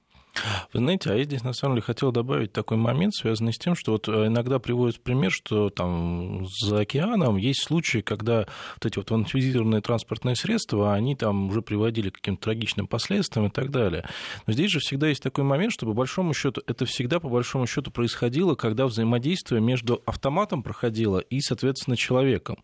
Вы 0.72 0.80
знаете, 0.80 1.10
а 1.10 1.14
я 1.14 1.24
здесь 1.24 1.42
на 1.42 1.52
самом 1.52 1.76
деле 1.76 1.82
хотел 1.82 2.12
добавить 2.12 2.52
такой 2.52 2.76
момент, 2.76 3.14
связанный 3.14 3.52
с 3.52 3.58
тем, 3.58 3.74
что 3.74 3.92
вот 3.92 4.08
э, 4.08 4.26
иногда 4.26 4.58
приводят 4.58 5.00
пример, 5.00 5.30
что 5.30 5.70
там 5.70 6.46
за 6.60 6.80
океаном 6.80 7.36
есть 7.36 7.64
случаи, 7.64 7.98
когда 7.98 8.46
вот 8.74 8.86
эти 8.86 8.98
вот 8.98 9.06
автоматизированные 9.06 9.80
транспортные 9.80 10.36
средства, 10.36 10.94
они 10.94 11.16
там 11.16 11.48
уже 11.48 11.62
приводили 11.62 12.10
к 12.10 12.16
каким-то 12.16 12.44
трагичным 12.44 12.86
последствиям 12.86 13.46
и 13.46 13.50
так 13.50 13.70
далее. 13.70 14.04
Но 14.46 14.52
здесь 14.52 14.70
же 14.70 14.80
всегда 14.80 15.08
есть 15.08 15.22
такой 15.22 15.44
момент, 15.44 15.72
что 15.72 15.86
по 15.86 15.92
большому 15.92 16.34
счету 16.34 16.62
это 16.66 16.84
всегда 16.84 17.20
по 17.20 17.28
большому 17.28 17.66
счету 17.66 17.90
происходило, 17.90 18.54
когда 18.54 18.86
взаимодействие 18.86 19.60
между 19.60 20.02
автоматом 20.06 20.62
проходило 20.62 21.18
и, 21.18 21.40
соответственно, 21.40 21.96
человеком. 21.96 22.58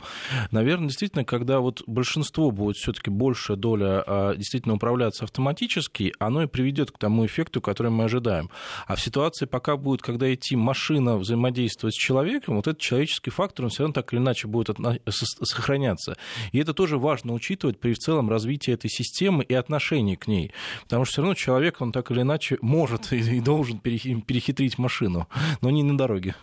Наверное, 0.51 0.89
действительно, 0.89 1.25
когда 1.25 1.61
вот 1.61 1.83
большинство 1.87 2.51
будет 2.51 2.77
все-таки 2.77 3.11
большая 3.11 3.57
доля 3.57 4.03
а, 4.07 4.35
действительно 4.37 4.75
управляться 4.75 5.25
автоматически, 5.25 6.13
оно 6.19 6.43
и 6.43 6.47
приведет 6.47 6.91
к 6.91 6.99
тому 6.99 7.25
эффекту, 7.25 7.62
который 7.63 7.91
мы 7.91 8.05
ожидаем. 8.05 8.51
А 8.87 8.97
в 8.97 9.01
ситуации, 9.01 9.47
пока 9.47 9.77
будет, 9.77 10.03
когда 10.03 10.33
идти 10.33 10.57
машина 10.57 11.17
взаимодействовать 11.17 11.95
с 11.95 11.99
человеком, 11.99 12.57
вот 12.57 12.67
этот 12.67 12.81
человеческий 12.81 13.31
фактор, 13.31 13.67
он 13.67 13.71
все 13.71 13.85
равно 13.85 13.95
так 13.95 14.13
или 14.13 14.21
иначе 14.21 14.49
будет 14.49 14.77
сохраняться. 15.09 16.17
И 16.53 16.59
это 16.59 16.75
тоже 16.75 16.99
важно 16.99 17.33
учитывать 17.33 17.79
при 17.81 17.93
в 17.93 17.99
целом 17.99 18.29
развитии 18.29 18.73
этой 18.73 18.91
системы 18.91 19.45
и 19.45 19.55
отношении 19.55 20.17
к 20.17 20.27
ней. 20.27 20.53
Потому 20.83 21.05
что 21.05 21.13
все 21.13 21.23
равно 21.23 21.35
человек, 21.35 21.81
он 21.81 21.93
так 21.93 22.11
или 22.11 22.23
иначе 22.23 22.59
может 22.61 23.13
и 23.13 23.41
должен 23.41 23.79
перехитрить 23.79 24.79
машину, 24.79 25.29
но 25.61 25.71
не 25.71 25.83
на 25.83 25.97
дороге. 25.97 26.35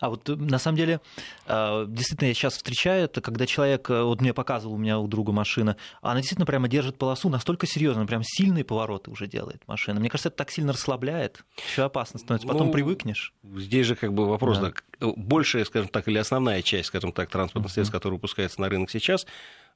А 0.00 0.08
вот 0.08 0.28
э, 0.28 0.34
на 0.36 0.58
самом 0.58 0.76
деле, 0.76 1.00
э, 1.46 1.84
действительно, 1.88 2.28
я 2.28 2.34
сейчас 2.34 2.56
встречаю 2.56 3.04
это, 3.04 3.20
когда 3.20 3.46
человек, 3.46 3.88
э, 3.90 4.02
вот 4.02 4.20
мне 4.20 4.34
показывал 4.34 4.74
у 4.74 4.78
меня 4.78 4.98
у 4.98 5.06
друга 5.06 5.32
машина, 5.32 5.76
она 6.02 6.16
действительно 6.20 6.46
прямо 6.46 6.68
держит 6.68 6.98
полосу 6.98 7.28
настолько 7.28 7.66
серьезно, 7.66 8.06
прям 8.06 8.22
сильные 8.24 8.64
повороты 8.64 9.10
уже 9.10 9.26
делает 9.26 9.62
машина. 9.66 10.00
Мне 10.00 10.08
кажется, 10.08 10.28
это 10.28 10.38
так 10.38 10.50
сильно 10.50 10.72
расслабляет, 10.72 11.44
еще 11.70 11.84
опасно 11.84 12.18
становится, 12.18 12.48
потом 12.48 12.68
ну, 12.68 12.72
привыкнешь. 12.72 13.34
Здесь 13.56 13.86
же 13.86 13.96
как 13.96 14.12
бы 14.12 14.26
вопрос, 14.26 14.58
да. 14.58 14.72
Да, 15.00 15.12
большая, 15.16 15.64
скажем 15.64 15.88
так, 15.88 16.08
или 16.08 16.18
основная 16.18 16.62
часть, 16.62 16.88
скажем 16.88 17.12
так, 17.12 17.30
транспортных 17.30 17.72
средств, 17.72 17.92
uh-huh. 17.92 17.98
которые 17.98 18.16
выпускаются 18.16 18.60
на 18.60 18.68
рынок 18.68 18.90
сейчас, 18.90 19.24
а, 19.24 19.26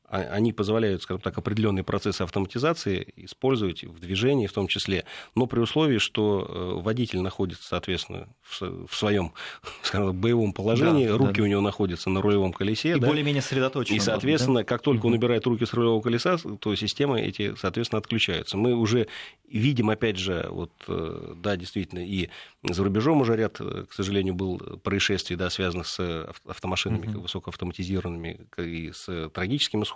они 0.08 0.52
позволяют, 0.52 1.02
скажем 1.02 1.20
так, 1.20 1.36
определенные 1.38 1.82
процессы 1.82 2.22
автоматизации 2.22 3.12
использовать 3.16 3.84
в 3.84 3.98
движении 3.98 4.46
в 4.46 4.52
том 4.52 4.68
числе, 4.68 5.04
но 5.34 5.46
при 5.46 5.60
условии, 5.60 5.98
что 5.98 6.46
э, 6.48 6.82
водитель 6.82 7.20
находится, 7.20 7.66
соответственно, 7.66 8.28
в 8.42 8.94
своем, 8.94 9.32
скажем, 9.82 10.14
боевом 10.14 10.52
положении, 10.52 11.08
да, 11.08 11.16
руки 11.16 11.38
да. 11.38 11.42
у 11.42 11.46
него 11.46 11.60
находятся 11.62 12.10
на 12.10 12.20
рулевом 12.20 12.52
колесе. 12.52 12.96
И 12.96 13.00
да, 13.00 13.08
более-менее 13.08 13.42
сосредоточен. 13.42 13.96
И, 13.96 13.98
соответственно, 13.98 14.60
да? 14.60 14.64
как 14.64 14.82
только 14.82 15.06
он 15.06 15.14
убирает 15.14 15.46
руки 15.46 15.64
с 15.64 15.72
рулевого 15.72 16.02
колеса, 16.02 16.36
то 16.36 16.74
системы 16.74 17.20
эти, 17.20 17.54
соответственно, 17.56 17.98
отключаются. 17.98 18.56
Мы 18.56 18.74
уже 18.74 19.08
видим, 19.48 19.90
опять 19.90 20.18
же, 20.18 20.46
вот, 20.50 20.70
э, 20.86 21.34
да, 21.36 21.56
действительно, 21.56 22.04
и 22.04 22.28
за 22.62 22.84
рубежом 22.84 23.20
уже 23.20 23.36
ряд, 23.36 23.56
э, 23.60 23.86
к 23.88 23.92
сожалению, 23.92 24.34
был 24.34 24.58
происшествий, 24.82 25.36
да, 25.36 25.48
связанных 25.48 25.86
с 25.86 26.28
автомашинами 26.46 27.06
высокоавтоматизированными 27.06 28.46
и 28.58 28.92
с 28.92 29.30
трагическим 29.30 29.82
исходом. 29.82 29.93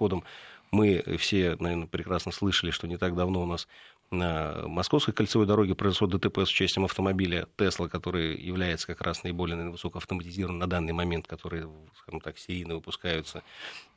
Мы 0.70 1.02
все, 1.18 1.56
наверное, 1.58 1.86
прекрасно 1.86 2.30
слышали, 2.30 2.70
что 2.70 2.86
не 2.86 2.98
так 2.98 3.16
давно 3.16 3.42
у 3.42 3.46
нас 3.46 3.66
на 4.10 4.66
Московской 4.66 5.12
кольцевой 5.12 5.46
дороге 5.46 5.74
произошло 5.74 6.06
ДТП 6.06 6.38
с 6.38 6.50
участием 6.50 6.84
автомобиля 6.84 7.46
Тесла, 7.56 7.88
который 7.88 8.40
является 8.40 8.86
как 8.86 9.02
раз 9.02 9.22
наиболее 9.22 9.56
наверное, 9.56 9.72
высокоавтоматизированным 9.72 10.58
на 10.58 10.66
данный 10.66 10.92
момент, 10.94 11.26
которые, 11.26 11.68
скажем 11.98 12.20
так, 12.20 12.38
серийно 12.38 12.74
выпускаются. 12.76 13.42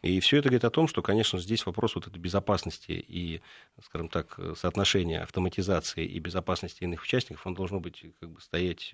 И 0.01 0.19
все 0.19 0.37
это 0.37 0.49
говорит 0.49 0.65
о 0.65 0.69
том, 0.69 0.87
что, 0.87 1.01
конечно, 1.01 1.39
здесь 1.39 1.65
вопрос 1.65 1.95
вот 1.95 2.07
этой 2.07 2.19
безопасности 2.19 2.91
и, 2.91 3.41
скажем 3.81 4.09
так, 4.09 4.37
соотношения 4.57 5.21
автоматизации 5.21 6.05
и 6.05 6.19
безопасности 6.19 6.83
иных 6.83 7.03
участников, 7.03 7.47
он 7.47 7.53
должно 7.53 7.79
быть 7.79 8.03
как 8.19 8.29
бы 8.31 8.41
стоять 8.41 8.93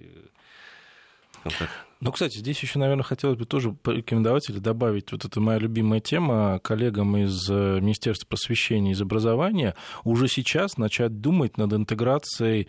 э, 1.59 1.65
ну, 1.99 2.11
кстати, 2.11 2.37
здесь 2.37 2.59
еще, 2.61 2.77
наверное, 2.77 3.03
хотелось 3.03 3.37
бы 3.37 3.45
тоже 3.45 3.71
порекомендовать 3.71 4.49
или 4.49 4.59
добавить 4.59 5.11
вот 5.11 5.25
это 5.25 5.39
моя 5.39 5.57
любимая 5.57 5.99
тема 5.99 6.59
коллегам 6.63 7.17
из 7.17 7.49
э, 7.49 7.79
Министерства 7.79 8.27
просвещения 8.27 8.91
и 8.93 9.01
образования 9.01 9.75
уже 10.03 10.27
сейчас 10.27 10.77
начать 10.77 11.21
думать 11.21 11.57
над 11.57 11.73
интеграцией 11.73 12.67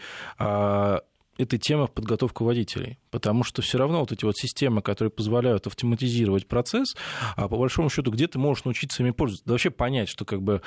а, 1.39 1.43
этой 1.43 1.59
темы 1.59 1.87
в 1.87 1.91
подготовку 1.91 2.45
водителей. 2.45 2.99
Потому 3.11 3.45
что 3.45 3.63
все 3.63 3.79
равно 3.79 4.01
вот 4.01 4.13
эти 4.13 4.25
вот 4.25 4.37
системы, 4.37 4.83
которые 4.83 5.11
позволяют 5.11 5.67
автоматизировать 5.67 6.47
процесс, 6.47 6.95
а 7.37 7.49
по 7.49 7.57
большому 7.57 7.89
счету, 7.91 8.11
где 8.11 8.27
ты 8.27 8.39
можешь 8.39 8.65
научиться 8.65 9.03
ими 9.03 9.11
пользоваться? 9.11 9.47
Да 9.47 9.53
вообще 9.53 9.71
понять, 9.71 10.09
что 10.09 10.25
как 10.25 10.43
бы 10.43 10.63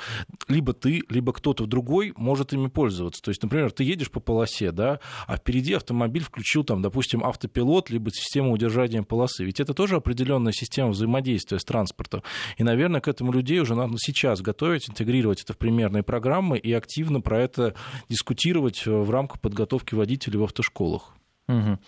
либо 0.48 0.72
ты, 0.72 1.02
либо 1.08 1.32
кто-то 1.32 1.66
другой 1.66 2.12
может 2.16 2.52
ими 2.52 2.68
пользоваться. 2.68 3.22
То 3.22 3.30
есть, 3.30 3.42
например, 3.42 3.70
ты 3.70 3.84
едешь 3.84 4.10
по 4.10 4.20
полосе, 4.20 4.72
да, 4.72 5.00
а 5.26 5.36
впереди 5.36 5.74
автомобиль 5.74 6.22
включил 6.22 6.64
там, 6.64 6.82
допустим, 6.82 7.24
автопилот, 7.24 7.90
либо 7.90 8.10
систему 8.10 8.52
удержания 8.52 9.02
полосы. 9.02 9.44
Ведь 9.44 9.60
это 9.60 9.74
тоже 9.74 9.96
определенная 9.96 10.52
система 10.52 10.90
взаимодействия 10.90 11.58
с 11.58 11.64
транспортом. 11.64 12.22
И, 12.56 12.64
наверное, 12.64 13.00
к 13.00 13.08
этому 13.08 13.32
людей 13.32 13.60
уже 13.60 13.74
надо 13.74 13.94
сейчас 13.98 14.40
готовить, 14.40 14.88
интегрировать 14.88 15.42
это 15.42 15.52
в 15.52 15.58
примерные 15.58 16.02
программы 16.02 16.58
и 16.58 16.72
активно 16.72 17.20
про 17.20 17.40
это 17.40 17.74
дискутировать 18.08 18.86
в 18.86 19.10
рамках 19.10 19.40
подготовки 19.40 19.94
водителей 19.94 20.38
в 20.38 20.44
автошколах. 20.62 21.14
Угу. 21.48 21.78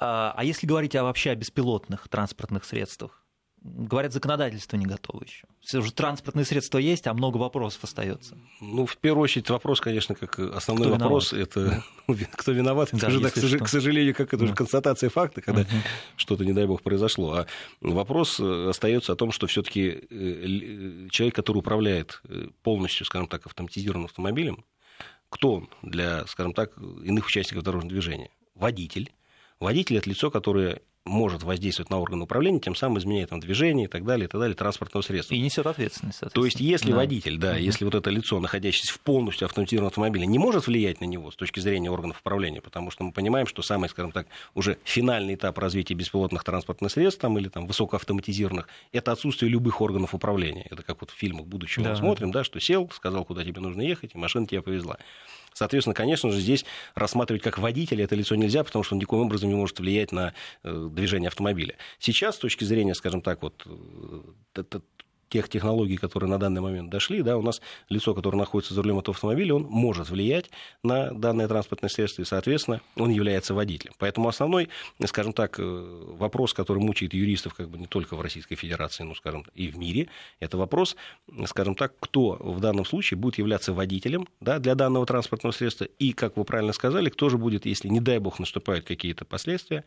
А 0.00 0.40
если 0.44 0.66
говорить 0.66 0.94
о, 0.94 1.02
вообще 1.04 1.30
о 1.30 1.34
беспилотных 1.34 2.08
транспортных 2.08 2.64
средствах? 2.64 3.24
Говорят, 3.60 4.12
законодательство 4.12 4.76
не 4.76 4.86
готово 4.86 5.24
еще. 5.24 5.44
Все 5.60 5.78
уже 5.78 5.92
транспортные 5.92 6.44
средства 6.44 6.78
есть, 6.78 7.08
а 7.08 7.14
много 7.14 7.38
вопросов 7.38 7.82
остается. 7.82 8.38
Ну, 8.60 8.86
в 8.86 8.96
первую 8.96 9.24
очередь, 9.24 9.50
вопрос, 9.50 9.80
конечно, 9.80 10.14
как 10.14 10.38
основной 10.38 10.86
кто 10.86 10.98
вопрос, 10.98 11.32
виноват? 11.32 11.56
это 11.56 11.84
ну, 12.06 12.16
кто 12.32 12.52
виноват. 12.52 12.90
Да, 12.92 13.08
это 13.08 13.10
же, 13.10 13.20
да, 13.20 13.30
к, 13.30 13.64
к 13.64 13.68
сожалению, 13.68 14.14
как 14.14 14.28
это 14.28 14.38
да. 14.38 14.44
уже 14.44 14.54
констатация 14.54 15.10
факта, 15.10 15.40
когда 15.40 15.62
угу. 15.62 15.68
что-то, 16.16 16.44
не 16.44 16.52
дай 16.52 16.66
бог, 16.66 16.82
произошло. 16.82 17.32
А 17.32 17.46
вопрос 17.80 18.38
э, 18.38 18.68
остается 18.68 19.12
о 19.12 19.16
том, 19.16 19.32
что 19.32 19.48
все-таки 19.48 20.06
э, 20.08 21.08
человек, 21.10 21.34
который 21.34 21.58
управляет 21.58 22.20
э, 22.28 22.46
полностью, 22.62 23.06
скажем 23.06 23.26
так, 23.26 23.44
автоматизированным 23.44 24.06
автомобилем, 24.06 24.64
кто 25.30 25.54
он 25.54 25.70
для, 25.82 26.26
скажем 26.26 26.54
так, 26.54 26.76
иных 26.78 27.26
участников 27.26 27.64
дорожного 27.64 27.92
движения? 27.92 28.30
Водитель 28.54 29.12
Водитель– 29.60 29.96
это 29.98 30.08
лицо, 30.08 30.30
которое 30.30 30.82
может 31.08 31.42
воздействовать 31.42 31.90
на 31.90 31.98
органы 31.98 32.24
управления, 32.24 32.60
тем 32.60 32.74
самым 32.74 32.98
изменяет 32.98 33.30
там 33.30 33.40
движение 33.40 33.86
и 33.86 33.88
так 33.88 34.04
далее, 34.04 34.26
и 34.26 34.28
так 34.28 34.40
далее, 34.40 34.54
транспортного 34.54 35.02
средства. 35.02 35.34
И 35.34 35.40
несет 35.40 35.66
ответственность. 35.66 36.20
То 36.32 36.44
есть, 36.44 36.60
если 36.60 36.90
да. 36.90 36.96
водитель, 36.96 37.38
да, 37.38 37.52
угу. 37.52 37.58
если 37.58 37.84
вот 37.84 37.94
это 37.94 38.10
лицо, 38.10 38.38
находящееся 38.40 38.92
в 38.92 39.00
полностью 39.00 39.46
автоматизированном 39.46 39.88
автомобиле, 39.88 40.26
не 40.26 40.38
может 40.38 40.66
влиять 40.66 41.00
на 41.00 41.06
него 41.06 41.30
с 41.30 41.36
точки 41.36 41.60
зрения 41.60 41.90
органов 41.90 42.20
управления, 42.20 42.60
потому 42.60 42.90
что 42.90 43.04
мы 43.04 43.12
понимаем, 43.12 43.46
что 43.46 43.62
самый, 43.62 43.88
скажем 43.88 44.12
так, 44.12 44.26
уже 44.54 44.78
финальный 44.84 45.34
этап 45.34 45.58
развития 45.58 45.94
беспилотных 45.94 46.44
транспортных 46.44 46.92
средств 46.92 47.20
там, 47.20 47.38
или 47.38 47.48
там 47.48 47.66
высокоавтоматизированных, 47.66 48.68
это 48.92 49.12
отсутствие 49.12 49.50
любых 49.50 49.80
органов 49.80 50.14
управления. 50.14 50.66
Это 50.70 50.82
как 50.82 51.00
вот 51.00 51.10
в 51.10 51.14
фильмах 51.14 51.46
будущего 51.46 51.84
да. 51.84 51.90
мы 51.90 51.96
смотрим, 51.96 52.30
да, 52.30 52.44
что 52.44 52.60
сел, 52.60 52.90
сказал, 52.94 53.24
куда 53.24 53.44
тебе 53.44 53.60
нужно 53.60 53.82
ехать, 53.82 54.14
и 54.14 54.18
машина 54.18 54.46
тебя 54.46 54.62
повезла. 54.62 54.98
Соответственно, 55.58 55.94
конечно 55.94 56.30
же, 56.30 56.38
здесь 56.38 56.64
рассматривать 56.94 57.42
как 57.42 57.58
водителя 57.58 58.04
это 58.04 58.14
лицо 58.14 58.36
нельзя, 58.36 58.62
потому 58.62 58.84
что 58.84 58.94
он 58.94 59.00
никаким 59.00 59.22
образом 59.22 59.48
не 59.48 59.56
может 59.56 59.80
влиять 59.80 60.12
на 60.12 60.32
э, 60.62 60.88
движение 60.92 61.26
автомобиля. 61.26 61.74
Сейчас, 61.98 62.36
с 62.36 62.38
точки 62.38 62.62
зрения, 62.62 62.94
скажем 62.94 63.22
так, 63.22 63.42
вот 63.42 63.66
э, 63.66 64.62
тех 65.28 65.48
технологий, 65.48 65.96
которые 65.96 66.30
на 66.30 66.38
данный 66.38 66.60
момент 66.60 66.90
дошли, 66.90 67.22
да, 67.22 67.36
у 67.36 67.42
нас 67.42 67.60
лицо, 67.88 68.14
которое 68.14 68.36
находится 68.38 68.74
за 68.74 68.82
рулем 68.82 68.98
этого 68.98 69.14
автомобиля, 69.14 69.54
он 69.54 69.62
может 69.64 70.10
влиять 70.10 70.50
на 70.82 71.12
данное 71.12 71.48
транспортное 71.48 71.90
средство, 71.90 72.22
и, 72.22 72.24
соответственно, 72.24 72.80
он 72.96 73.10
является 73.10 73.54
водителем. 73.54 73.94
Поэтому 73.98 74.28
основной, 74.28 74.68
скажем 75.06 75.32
так, 75.32 75.58
э, 75.58 75.62
вопрос, 75.62 76.54
который 76.54 76.82
мучает 76.82 77.14
юристов 77.14 77.54
как 77.54 77.68
бы 77.68 77.78
не 77.78 77.86
только 77.86 78.16
в 78.16 78.20
Российской 78.20 78.54
Федерации, 78.56 79.04
но, 79.04 79.14
скажем, 79.14 79.44
и 79.54 79.68
в 79.68 79.78
мире, 79.78 80.08
это 80.40 80.56
вопрос, 80.56 80.96
скажем 81.46 81.74
так, 81.74 81.92
кто 82.00 82.36
в 82.40 82.60
данном 82.60 82.84
случае 82.84 83.18
будет 83.18 83.38
являться 83.38 83.72
водителем 83.72 84.28
да, 84.40 84.58
для 84.58 84.74
данного 84.74 85.06
транспортного 85.06 85.52
средства, 85.52 85.84
и, 85.84 86.12
как 86.12 86.36
вы 86.36 86.44
правильно 86.44 86.72
сказали, 86.72 87.10
кто 87.10 87.28
же 87.28 87.38
будет, 87.38 87.66
если, 87.66 87.88
не 87.88 88.00
дай 88.00 88.18
бог, 88.18 88.38
наступают 88.38 88.86
какие-то 88.86 89.24
последствия, 89.24 89.84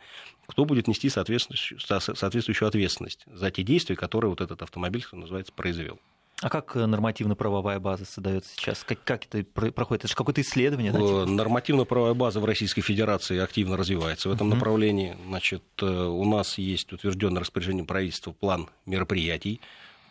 кто 0.47 0.65
будет 0.65 0.87
нести 0.87 1.09
соответствующую, 1.09 1.79
соответствующую 1.79 2.67
ответственность 2.67 3.25
за 3.25 3.51
те 3.51 3.63
действия, 3.63 3.95
которые 3.95 4.29
вот 4.29 4.41
этот 4.41 4.61
автомобиль 4.61 5.05
называется, 5.31 5.53
произвел. 5.53 5.99
А 6.41 6.49
как 6.49 6.75
э, 6.75 6.85
нормативно-правовая 6.87 7.79
база 7.79 8.03
создается 8.05 8.51
сейчас? 8.55 8.83
Как, 8.83 9.03
как 9.03 9.25
это 9.25 9.43
проходит? 9.71 10.01
Это 10.01 10.07
же 10.07 10.15
какое-то 10.15 10.41
исследование? 10.41 10.91
Да, 10.91 10.97
типа? 10.97 11.25
Нормативно-правовая 11.25 12.15
база 12.15 12.39
в 12.39 12.45
Российской 12.45 12.81
Федерации 12.81 13.37
активно 13.37 13.77
развивается 13.77 14.29
в 14.29 14.33
этом 14.33 14.47
uh-huh. 14.47 14.55
направлении. 14.55 15.15
Значит, 15.27 15.63
э, 15.81 15.85
у 15.85 16.25
нас 16.25 16.57
есть 16.57 16.91
утвержденный 16.91 17.41
распоряжением 17.41 17.85
правительства 17.85 18.31
план 18.31 18.69
мероприятий 18.87 19.61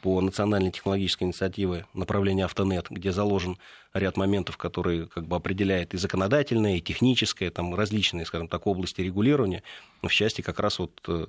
по 0.03 0.21
национальной 0.21 0.71
технологической 0.71 1.27
инициативе 1.27 1.87
направления 1.95 2.45
Автонет, 2.45 2.87
где 2.91 3.13
заложен 3.13 3.59
ряд 3.93 4.17
моментов, 4.17 4.57
которые 4.57 5.07
как 5.07 5.27
бы 5.27 5.37
определяет 5.37 5.95
и 5.95 5.99
законодательное, 5.99 6.77
и 6.77 6.81
техническое, 6.81 7.51
там 7.51 7.75
различные, 7.75 8.27
скажем 8.27 8.49
так, 8.49 8.67
области 8.67 9.01
регулирования, 9.01 9.63
в 10.03 10.09
части 10.09 10.43
как 10.43 10.61
раз 10.61 10.79
вот 10.79 10.93
э, 11.09 11.27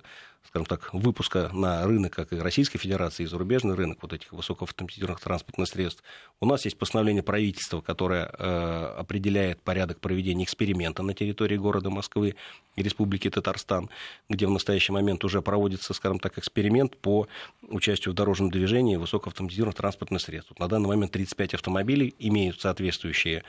скажем 0.48 0.65
так, 0.65 0.94
выпуска 0.94 1.50
на 1.53 1.86
рынок, 1.86 2.13
как 2.13 2.34
и 2.34 2.38
Российской 2.38 2.77
Федерации, 2.77 3.24
и 3.24 3.25
зарубежный 3.25 3.75
рынок 3.75 4.00
вот 4.01 4.12
этих 4.12 4.34
высокоавтоматизированных 4.34 5.22
транспортных 5.22 5.68
средств. 5.68 6.03
У 6.39 6.46
нас 6.46 6.65
есть 6.65 6.77
постановление 6.77 7.24
правительства, 7.24 7.82
которое 7.82 8.25
э, 8.38 8.96
определяет 8.98 9.62
порядок 9.62 10.00
проведения 10.00 10.44
эксперимента 10.44 11.03
на 11.03 11.13
территории 11.13 11.58
города 11.58 11.89
Москвы 11.89 12.36
и 12.75 12.84
Республики 12.84 13.30
Татарстан, 13.30 13.89
где 14.30 14.48
в 14.48 14.50
настоящий 14.50 14.91
момент 14.91 15.24
уже 15.24 15.41
проводится, 15.41 15.94
скажем 15.94 16.20
так, 16.20 16.38
эксперимент 16.38 16.98
по 16.98 17.27
участию 17.62 18.13
в 18.13 18.15
дорожном 18.15 18.50
движении 18.50 18.96
высокоавтоматизированных 18.98 19.77
транспортных 19.77 20.22
средств. 20.22 20.51
Вот 20.51 20.60
на 20.60 20.68
данный 20.68 20.89
момент 20.89 21.12
35 21.12 21.53
автомобилей 21.53 22.13
имеют 22.20 22.50
соответствующие, 22.60 23.43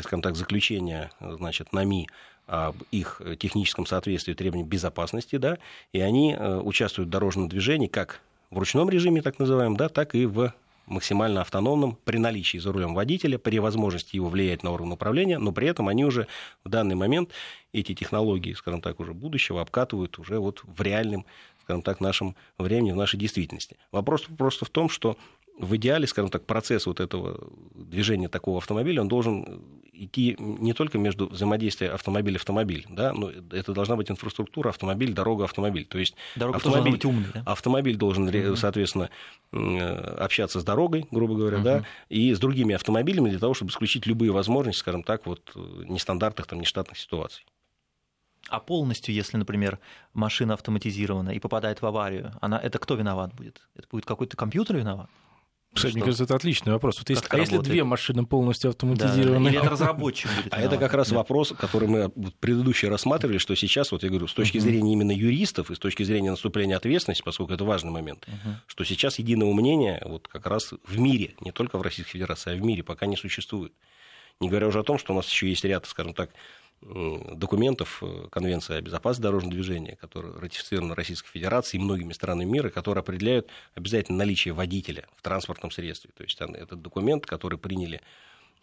скажем 0.00 0.22
так, 0.22 0.36
заключения 0.36 1.10
значит, 1.20 1.72
НАМИ 1.72 2.08
об 2.46 2.76
их 2.90 3.20
техническом 3.38 3.84
соответствии 3.84 4.32
требованиям 4.32 4.68
безопасности, 4.68 5.36
да, 5.36 5.58
и 5.92 6.00
они 6.00 6.34
э, 6.34 6.60
участвуют 6.60 7.08
в 7.08 7.12
дорожном 7.12 7.48
движении 7.48 7.88
как 7.88 8.22
в 8.50 8.58
ручном 8.58 8.88
режиме, 8.88 9.20
так 9.20 9.38
называемом, 9.38 9.76
да, 9.76 9.90
так 9.90 10.14
и 10.14 10.24
в 10.24 10.54
максимально 10.86 11.42
автономном 11.42 11.98
при 12.04 12.18
наличии 12.18 12.58
за 12.58 12.72
рулем 12.72 12.94
водителя, 12.94 13.38
при 13.38 13.58
возможности 13.58 14.16
его 14.16 14.28
влиять 14.28 14.62
на 14.62 14.70
орган 14.70 14.92
управления, 14.92 15.38
но 15.38 15.52
при 15.52 15.68
этом 15.68 15.88
они 15.88 16.04
уже 16.04 16.26
в 16.64 16.68
данный 16.68 16.94
момент 16.94 17.30
эти 17.72 17.94
технологии, 17.94 18.54
скажем 18.54 18.80
так, 18.80 19.00
уже 19.00 19.12
будущего 19.12 19.60
обкатывают 19.60 20.18
уже 20.18 20.38
вот 20.38 20.62
в 20.64 20.80
реальном, 20.80 21.26
скажем 21.64 21.82
так, 21.82 22.00
нашем 22.00 22.34
времени, 22.56 22.92
в 22.92 22.96
нашей 22.96 23.18
действительности. 23.18 23.76
Вопрос 23.92 24.22
просто 24.22 24.64
в 24.64 24.70
том, 24.70 24.88
что 24.88 25.16
в 25.58 25.76
идеале, 25.76 26.06
скажем 26.06 26.30
так, 26.30 26.46
процесс 26.46 26.86
вот 26.86 27.00
этого 27.00 27.50
движения 27.74 28.28
такого 28.28 28.58
автомобиля, 28.58 29.02
он 29.02 29.08
должен 29.08 29.62
идти 29.92 30.36
не 30.38 30.72
только 30.72 30.98
между 30.98 31.26
взаимодействием 31.26 31.92
автомобиль-автомобиль, 31.92 32.86
да, 32.88 33.12
но 33.12 33.30
это 33.30 33.72
должна 33.72 33.96
быть 33.96 34.10
инфраструктура 34.10 34.68
автомобиль, 34.68 35.12
дорога, 35.12 35.44
автомобиль. 35.44 35.84
То 35.84 35.98
есть 35.98 36.14
Дорога 36.36 36.58
автомобиль, 36.58 36.92
быть 36.92 37.04
умный, 37.04 37.26
да? 37.34 37.42
автомобиль 37.44 37.96
должен, 37.96 38.28
угу. 38.28 38.56
соответственно, 38.56 39.10
общаться 39.50 40.60
с 40.60 40.64
дорогой, 40.64 41.06
грубо 41.10 41.34
говоря, 41.34 41.56
угу. 41.56 41.64
да, 41.64 41.84
и 42.08 42.32
с 42.32 42.38
другими 42.38 42.74
автомобилями 42.74 43.30
для 43.30 43.40
того, 43.40 43.54
чтобы 43.54 43.72
исключить 43.72 44.06
любые 44.06 44.30
возможности, 44.30 44.80
скажем 44.80 45.02
так, 45.02 45.26
вот 45.26 45.52
нестандартных, 45.56 46.46
там, 46.46 46.60
нештатных 46.60 46.98
ситуаций. 46.98 47.44
А 48.48 48.60
полностью, 48.60 49.14
если, 49.14 49.36
например, 49.36 49.78
машина 50.14 50.54
автоматизирована 50.54 51.30
и 51.30 51.40
попадает 51.40 51.82
в 51.82 51.86
аварию, 51.86 52.32
она, 52.40 52.58
это 52.58 52.78
кто 52.78 52.94
виноват 52.94 53.34
будет? 53.34 53.68
Это 53.74 53.88
будет 53.90 54.06
какой-то 54.06 54.36
компьютер 54.36 54.76
виноват? 54.76 55.10
Кстати, 55.78 55.94
мне 55.94 56.02
кажется, 56.02 56.24
это 56.24 56.34
отличный 56.36 56.72
вопрос. 56.72 56.98
Вот 56.98 57.10
если, 57.10 57.26
а 57.28 57.38
если 57.38 57.58
две 57.58 57.84
машины 57.84 58.26
полностью 58.26 58.70
автоматизированы? 58.70 59.44
Да, 59.44 59.50
или 59.50 59.58
это 59.58 59.70
разработчик 59.70 60.30
будет 60.36 60.52
А 60.52 60.60
это 60.60 60.76
как 60.76 60.92
раз 60.94 61.10
да. 61.10 61.16
вопрос, 61.16 61.54
который 61.58 61.88
мы 61.88 62.10
предыдущий 62.40 62.88
рассматривали, 62.88 63.38
что 63.38 63.54
сейчас, 63.54 63.92
вот 63.92 64.02
я 64.02 64.08
говорю, 64.08 64.26
с 64.26 64.34
точки 64.34 64.58
зрения 64.58 64.92
именно 64.92 65.12
юристов 65.12 65.70
и 65.70 65.74
с 65.74 65.78
точки 65.78 66.02
зрения 66.02 66.30
наступления 66.30 66.76
ответственности, 66.76 67.22
поскольку 67.24 67.52
это 67.52 67.64
важный 67.64 67.90
момент, 67.90 68.26
что 68.66 68.84
сейчас 68.84 69.18
единого 69.18 69.52
мнения 69.52 70.02
вот 70.04 70.28
как 70.28 70.46
раз 70.46 70.72
в 70.84 70.98
мире, 70.98 71.34
не 71.40 71.52
только 71.52 71.78
в 71.78 71.82
Российской 71.82 72.12
Федерации, 72.12 72.52
а 72.52 72.56
в 72.56 72.62
мире 72.62 72.82
пока 72.82 73.06
не 73.06 73.16
существует. 73.16 73.72
Не 74.40 74.48
говоря 74.48 74.68
уже 74.68 74.78
о 74.78 74.84
том, 74.84 74.98
что 74.98 75.12
у 75.12 75.16
нас 75.16 75.28
еще 75.28 75.48
есть 75.48 75.64
ряд, 75.64 75.86
скажем 75.86 76.14
так, 76.14 76.30
документов 76.80 78.02
э, 78.02 78.28
Конвенции 78.30 78.76
о 78.76 78.80
безопасности 78.80 79.22
дорожного 79.22 79.54
движения, 79.54 79.96
которая 79.96 80.32
ратифицирована 80.34 80.94
Российской 80.94 81.30
Федерацией 81.30 81.80
и 81.80 81.84
многими 81.84 82.12
странами 82.12 82.44
мира, 82.44 82.70
которые 82.70 83.02
определяют 83.02 83.48
обязательно 83.74 84.18
наличие 84.18 84.54
водителя 84.54 85.06
в 85.16 85.22
транспортном 85.22 85.70
средстве. 85.70 86.10
То 86.16 86.22
есть 86.22 86.40
этот 86.40 86.80
документ, 86.80 87.26
который 87.26 87.58
приняли 87.58 88.00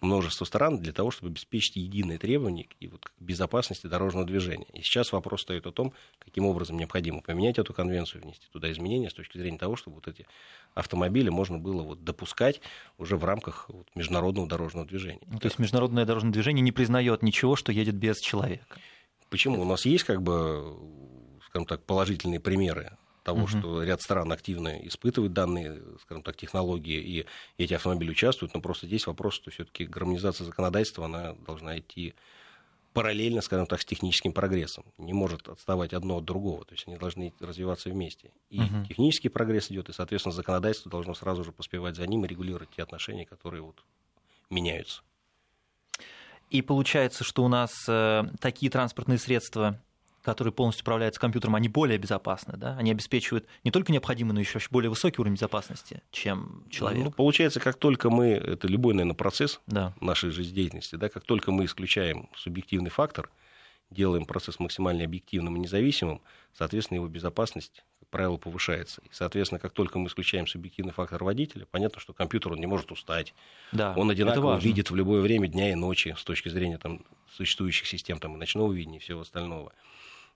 множество 0.01 0.45
стран 0.45 0.79
для 0.79 0.93
того, 0.93 1.11
чтобы 1.11 1.31
обеспечить 1.31 1.75
единые 1.75 2.17
требования 2.17 2.67
и 2.79 2.87
вот 2.87 3.01
безопасности 3.19 3.87
дорожного 3.87 4.25
движения. 4.25 4.67
И 4.73 4.81
сейчас 4.81 5.11
вопрос 5.11 5.41
стоит 5.41 5.65
о 5.65 5.71
том, 5.71 5.93
каким 6.19 6.45
образом 6.45 6.77
необходимо 6.77 7.21
поменять 7.21 7.57
эту 7.57 7.73
конвенцию, 7.73 8.23
внести 8.23 8.47
туда 8.51 8.71
изменения 8.71 9.09
с 9.09 9.13
точки 9.13 9.37
зрения 9.37 9.57
того, 9.57 9.75
чтобы 9.75 9.95
вот 9.95 10.07
эти 10.07 10.25
автомобили 10.73 11.29
можно 11.29 11.57
было 11.57 11.81
вот 11.81 12.03
допускать 12.03 12.61
уже 12.97 13.17
в 13.17 13.23
рамках 13.23 13.69
вот 13.69 13.87
международного 13.95 14.47
дорожного 14.47 14.85
движения. 14.85 15.21
Ну, 15.25 15.39
то 15.39 15.47
есть 15.47 15.59
международное 15.59 16.05
дорожное 16.05 16.31
движение 16.31 16.61
не 16.61 16.71
признает 16.71 17.23
ничего, 17.23 17.55
что 17.55 17.71
едет 17.71 17.95
без 17.95 18.19
человека. 18.19 18.79
Почему? 19.29 19.61
У 19.61 19.65
нас 19.65 19.85
есть 19.85 20.03
как 20.03 20.21
бы, 20.21 20.77
скажем 21.47 21.65
так, 21.65 21.83
положительные 21.83 22.39
примеры 22.39 22.97
того, 23.25 23.41
угу. 23.41 23.47
что 23.47 23.83
ряд 23.83 24.01
стран 24.01 24.31
активно 24.31 24.77
испытывают 24.87 25.33
данные, 25.33 25.81
скажем 26.03 26.23
так, 26.23 26.37
технологии, 26.37 27.01
и 27.01 27.25
эти 27.57 27.73
автомобили 27.73 28.11
участвуют, 28.11 28.53
но 28.53 28.61
просто 28.61 28.85
здесь 28.85 29.07
вопрос, 29.07 29.33
что 29.33 29.49
все-таки 29.49 29.85
гармонизация 29.85 30.45
законодательства, 30.45 31.05
она 31.05 31.33
должна 31.45 31.79
идти 31.79 32.13
параллельно, 32.93 33.41
скажем 33.41 33.65
так, 33.65 33.81
с 33.81 33.85
техническим 33.85 34.31
прогрессом. 34.31 34.85
Не 34.99 35.11
может 35.11 35.49
отставать 35.49 35.93
одно 35.93 36.17
от 36.17 36.25
другого. 36.25 36.63
То 36.65 36.75
есть 36.75 36.87
они 36.87 36.97
должны 36.97 37.33
развиваться 37.41 37.89
вместе. 37.89 38.31
И 38.49 38.59
угу. 38.59 38.85
технический 38.87 39.29
прогресс 39.29 39.69
идет, 39.71 39.89
и, 39.89 39.93
соответственно, 39.93 40.31
законодательство 40.31 40.91
должно 40.91 41.15
сразу 41.15 41.43
же 41.43 41.51
поспевать 41.51 41.95
за 41.95 42.05
ним 42.05 42.23
и 42.23 42.27
регулировать 42.27 42.69
те 42.75 42.83
отношения, 42.83 43.25
которые 43.25 43.63
вот 43.63 43.83
меняются. 44.49 45.01
И 46.51 46.61
получается, 46.61 47.23
что 47.23 47.43
у 47.43 47.47
нас 47.47 47.71
э, 47.89 48.23
такие 48.39 48.71
транспортные 48.71 49.17
средства 49.17 49.81
которые 50.25 50.51
полностью 50.51 50.83
управляются 50.83 51.21
компьютером, 51.21 51.55
они 51.55 51.69
более 51.69 51.97
безопасны, 51.97 52.57
да? 52.57 52.75
Они 52.77 52.91
обеспечивают 52.91 53.45
не 53.63 53.71
только 53.71 53.91
необходимый, 53.91 54.33
но 54.33 54.39
еще 54.39 54.59
более 54.71 54.89
высокий 54.89 55.21
уровень 55.21 55.35
безопасности, 55.35 56.01
чем 56.11 56.65
человек. 56.69 57.03
Ну, 57.03 57.11
получается, 57.11 57.59
как 57.59 57.75
только 57.75 58.09
мы, 58.09 58.29
это 58.31 58.67
любой, 58.67 58.95
наверное, 58.95 59.15
процесс 59.15 59.61
да. 59.67 59.93
нашей 60.01 60.31
жизнедеятельности, 60.31 60.95
да, 60.95 61.09
как 61.09 61.23
только 61.23 61.51
мы 61.51 61.65
исключаем 61.65 62.27
субъективный 62.35 62.89
фактор, 62.89 63.29
делаем 63.91 64.25
процесс 64.25 64.59
максимально 64.59 65.03
объективным 65.03 65.55
и 65.57 65.59
независимым, 65.59 66.21
соответственно, 66.53 66.97
его 66.97 67.07
безопасность, 67.07 67.83
как 67.99 68.09
правило, 68.09 68.37
повышается. 68.37 69.01
И, 69.03 69.09
соответственно, 69.11 69.59
как 69.59 69.73
только 69.73 69.99
мы 69.99 70.07
исключаем 70.07 70.47
субъективный 70.47 70.91
фактор 70.91 71.23
водителя, 71.23 71.67
понятно, 71.69 72.01
что 72.01 72.13
компьютер 72.13 72.53
он 72.53 72.59
не 72.59 72.65
может 72.65 72.91
устать. 72.91 73.33
Да, 73.71 73.93
он 73.95 74.09
одинаково 74.09 74.57
видит 74.57 74.89
в 74.89 74.95
любое 74.95 75.21
время 75.21 75.47
дня 75.47 75.71
и 75.71 75.75
ночи 75.75 76.15
с 76.17 76.23
точки 76.23 76.49
зрения 76.49 76.79
там, 76.79 77.05
существующих 77.31 77.87
систем 77.87 78.19
там, 78.19 78.35
и 78.35 78.37
ночного 78.39 78.73
видения 78.73 78.97
и 78.97 79.01
всего 79.01 79.21
остального. 79.21 79.71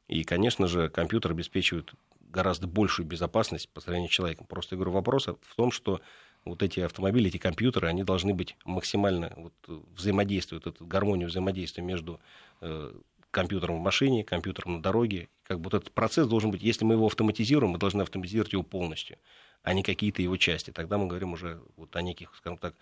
И, 0.10 0.24
конечно 0.24 0.68
же, 0.68 0.90
компьютер 0.90 1.32
обеспечивает 1.32 1.94
гораздо 2.20 2.68
большую 2.68 3.06
безопасность 3.06 3.70
по 3.70 3.80
сравнению 3.80 4.10
с 4.10 4.14
человеком. 4.14 4.48
Просто, 4.48 4.76
я 4.76 4.78
говорю, 4.78 4.92
вопрос 4.92 5.28
в 5.28 5.56
том, 5.56 5.72
что 5.72 6.02
вот 6.46 6.64
эти 6.64 6.80
автомобили, 6.80 7.30
эти 7.30 7.38
компьютеры, 7.38 7.88
они 7.88 8.04
должны 8.04 8.34
быть 8.34 8.58
максимально 8.66 9.32
вот, 9.38 9.54
взаимодействовать, 9.96 10.66
вот 10.66 10.76
эту 10.76 10.86
гармонию 10.86 11.28
взаимодействия 11.28 11.84
между 11.84 12.20
э, 12.62 12.92
компьютером 13.30 13.78
в 13.78 13.82
машине, 13.82 14.24
компьютером 14.24 14.78
на 14.78 14.82
дороге. 14.82 15.30
Как 15.44 15.60
бы 15.60 15.66
вот 15.66 15.76
этот 15.76 15.92
процесс 15.92 16.28
должен 16.28 16.50
быть, 16.50 16.64
если 16.64 16.86
мы 16.86 16.96
его 16.96 17.06
автоматизируем, 17.06 17.74
мы 17.74 17.78
должны 17.78 18.02
автоматизировать 18.02 18.54
его 18.54 18.64
полностью, 18.64 19.18
а 19.62 19.74
не 19.74 19.84
какие-то 19.84 20.24
его 20.24 20.38
части. 20.38 20.72
Тогда 20.72 20.98
мы 20.98 21.06
говорим 21.06 21.34
уже 21.34 21.62
вот 21.78 21.96
о 21.96 22.02
неких, 22.02 22.34
скажем 22.36 22.58
так, 22.58 22.74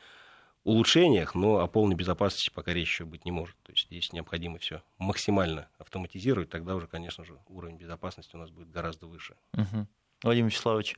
улучшениях, 0.67 1.33
но 1.33 1.59
о 1.59 1.67
полной 1.67 1.95
безопасности 1.95 2.51
пока 2.53 2.73
речи 2.73 2.89
еще 2.89 3.05
быть 3.05 3.23
не 3.23 3.31
может. 3.31 3.55
То 3.63 3.71
есть 3.71 3.87
здесь 3.87 4.11
необходимо 4.11 4.59
все 4.59 4.83
максимально 4.97 5.69
автоматизировать, 5.77 6.49
тогда 6.49 6.75
уже, 6.75 6.87
конечно 6.87 7.23
же, 7.23 7.39
уровень 7.47 7.77
безопасности 7.77 8.35
у 8.35 8.39
нас 8.39 8.49
будет 8.51 8.69
гораздо 8.69 9.07
выше. 9.07 9.35
Угу. 9.53 9.87
Владимир 10.23 10.49
Вячеславович, 10.49 10.97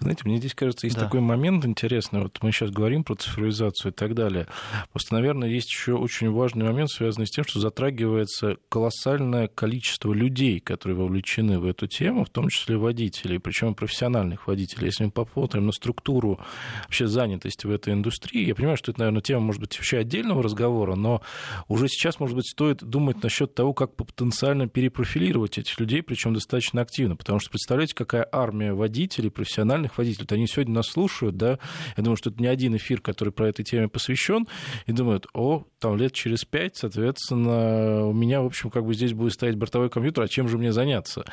знаете, 0.00 0.22
мне 0.24 0.38
здесь 0.38 0.54
кажется, 0.54 0.86
есть 0.86 0.96
да. 0.96 1.04
такой 1.04 1.20
момент 1.20 1.64
интересный. 1.64 2.22
Вот 2.22 2.38
мы 2.42 2.50
сейчас 2.50 2.70
говорим 2.70 3.04
про 3.04 3.14
цифровизацию 3.14 3.92
и 3.92 3.94
так 3.94 4.14
далее. 4.14 4.48
Просто, 4.90 5.14
наверное, 5.14 5.48
есть 5.48 5.70
еще 5.70 5.94
очень 5.94 6.30
важный 6.30 6.64
момент, 6.64 6.90
связанный 6.90 7.26
с 7.26 7.30
тем, 7.30 7.44
что 7.46 7.60
затрагивается 7.60 8.56
колоссальное 8.68 9.46
количество 9.46 10.12
людей, 10.12 10.58
которые 10.58 10.96
вовлечены 10.96 11.60
в 11.60 11.66
эту 11.66 11.86
тему, 11.86 12.24
в 12.24 12.30
том 12.30 12.48
числе 12.48 12.76
водителей, 12.76 13.38
причем 13.38 13.74
профессиональных 13.74 14.48
водителей. 14.48 14.86
Если 14.86 15.04
мы 15.04 15.10
посмотрим 15.12 15.66
на 15.66 15.72
структуру 15.72 16.40
вообще 16.82 17.06
занятости 17.06 17.66
в 17.66 17.70
этой 17.70 17.92
индустрии, 17.92 18.46
я 18.46 18.54
понимаю, 18.56 18.76
что 18.76 18.90
это, 18.90 19.00
наверное, 19.00 19.22
тема, 19.22 19.42
может 19.42 19.60
быть, 19.60 19.76
вообще 19.76 19.98
отдельного 19.98 20.42
разговора, 20.42 20.96
но 20.96 21.22
уже 21.68 21.88
сейчас, 21.88 22.18
может 22.18 22.34
быть, 22.34 22.48
стоит 22.48 22.82
думать 22.82 23.22
насчет 23.22 23.54
того, 23.54 23.72
как 23.72 23.94
потенциально 23.94 24.66
перепрофилировать 24.66 25.58
этих 25.58 25.78
людей, 25.78 26.02
причем 26.02 26.34
достаточно 26.34 26.82
активно. 26.82 27.14
Потому 27.14 27.38
что 27.38 27.50
представляете, 27.50 27.94
какая 27.94 28.28
армия 28.32 28.74
водителей 28.74 29.30
профессиональных 29.30 29.83
профессиональных 29.84 29.98
водителей. 29.98 30.26
Они 30.30 30.46
сегодня 30.46 30.74
нас 30.74 30.86
слушают, 30.86 31.36
да, 31.36 31.58
я 31.96 32.02
думаю, 32.02 32.16
что 32.16 32.30
это 32.30 32.40
не 32.40 32.48
один 32.48 32.76
эфир, 32.76 33.00
который 33.00 33.30
про 33.30 33.48
этой 33.48 33.64
теме 33.64 33.88
посвящен, 33.88 34.46
и 34.86 34.92
думают, 34.92 35.26
о, 35.34 35.64
там 35.78 35.96
лет 35.96 36.12
через 36.12 36.44
пять, 36.44 36.76
соответственно, 36.76 38.06
у 38.06 38.12
меня, 38.12 38.40
в 38.42 38.46
общем, 38.46 38.70
как 38.70 38.84
бы 38.84 38.94
здесь 38.94 39.12
будет 39.12 39.32
стоять 39.32 39.56
бортовой 39.56 39.90
компьютер, 39.90 40.24
а 40.24 40.28
чем 40.28 40.48
же 40.48 40.58
мне 40.58 40.72
заняться? 40.72 41.24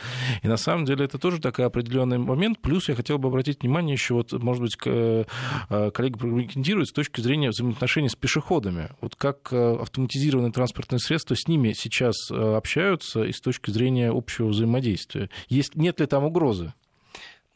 И 0.43 0.47
на 0.47 0.57
самом 0.57 0.85
деле 0.85 1.05
это 1.05 1.17
тоже 1.17 1.39
такой 1.39 1.65
определенный 1.65 2.17
момент. 2.17 2.59
Плюс 2.61 2.89
я 2.89 2.95
хотел 2.95 3.17
бы 3.17 3.29
обратить 3.29 3.61
внимание 3.61 3.93
еще, 3.93 4.15
вот, 4.15 4.31
может 4.33 4.61
быть, 4.61 4.77
э, 4.85 5.23
коллега 5.93 6.17
прокомментирует 6.17 6.87
с 6.87 6.91
точки 6.91 7.21
зрения 7.21 7.49
взаимоотношений 7.49 8.09
с 8.09 8.15
пешеходами. 8.15 8.89
Вот 9.01 9.15
как 9.15 9.49
э, 9.51 9.77
автоматизированные 9.81 10.51
транспортные 10.51 10.99
средства 10.99 11.35
с 11.35 11.47
ними 11.47 11.73
сейчас 11.73 12.15
э, 12.31 12.35
общаются 12.35 13.23
и 13.23 13.31
с 13.31 13.41
точки 13.41 13.71
зрения 13.71 14.11
общего 14.11 14.47
взаимодействия? 14.47 15.29
Есть, 15.47 15.75
нет 15.75 15.99
ли 15.99 16.05
там 16.05 16.23
угрозы? 16.23 16.73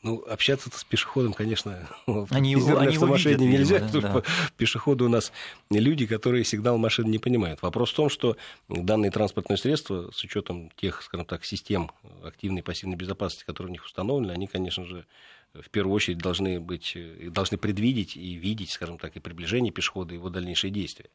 Ну, 0.05 0.23
общаться 0.27 0.69
с 0.71 0.83
пешеходом, 0.83 1.33
конечно, 1.33 1.89
они 2.29 2.51
его, 2.51 2.77
они 2.77 2.93
его 2.93 3.07
видят, 3.15 3.39
нельзя, 3.39 3.79
видимо, 3.79 4.01
да. 4.01 4.09
что 4.09 4.23
пешеходы 4.57 5.03
у 5.03 5.09
нас 5.09 5.31
люди, 5.71 6.05
которые 6.05 6.45
сигнал 6.45 6.77
машины 6.77 7.07
не 7.07 7.17
понимают. 7.17 7.63
Вопрос 7.63 7.91
в 7.91 7.95
том, 7.95 8.09
что 8.09 8.37
данные 8.69 9.09
транспортные 9.09 9.57
средства, 9.57 10.11
с 10.13 10.23
учетом 10.23 10.69
тех, 10.75 11.01
скажем 11.01 11.25
так, 11.25 11.43
систем 11.43 11.89
активной 12.23 12.59
и 12.59 12.63
пассивной 12.63 12.95
безопасности, 12.95 13.45
которые 13.45 13.71
у 13.71 13.71
них 13.71 13.83
установлены, 13.83 14.31
они, 14.31 14.45
конечно 14.45 14.85
же, 14.85 15.07
в 15.55 15.71
первую 15.71 15.95
очередь 15.95 16.19
должны 16.19 16.59
быть, 16.59 16.95
должны 17.31 17.57
предвидеть 17.57 18.15
и 18.15 18.35
видеть, 18.35 18.69
скажем 18.69 18.99
так, 18.99 19.15
и 19.15 19.19
приближение 19.19 19.73
пешехода, 19.73 20.13
и 20.13 20.17
его 20.17 20.29
дальнейшие 20.29 20.69
действия. 20.69 21.09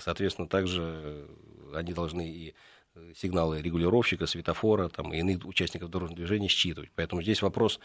Соответственно, 0.00 0.48
также 0.48 1.26
они 1.74 1.92
должны 1.92 2.26
и 2.26 2.54
сигналы 3.16 3.60
регулировщика, 3.60 4.26
светофора 4.26 4.88
там, 4.88 5.12
и 5.12 5.18
иных 5.18 5.44
участников 5.44 5.90
дорожного 5.90 6.16
движения 6.16 6.48
считывать. 6.48 6.90
Поэтому 6.94 7.22
здесь 7.22 7.42
вопрос, 7.42 7.80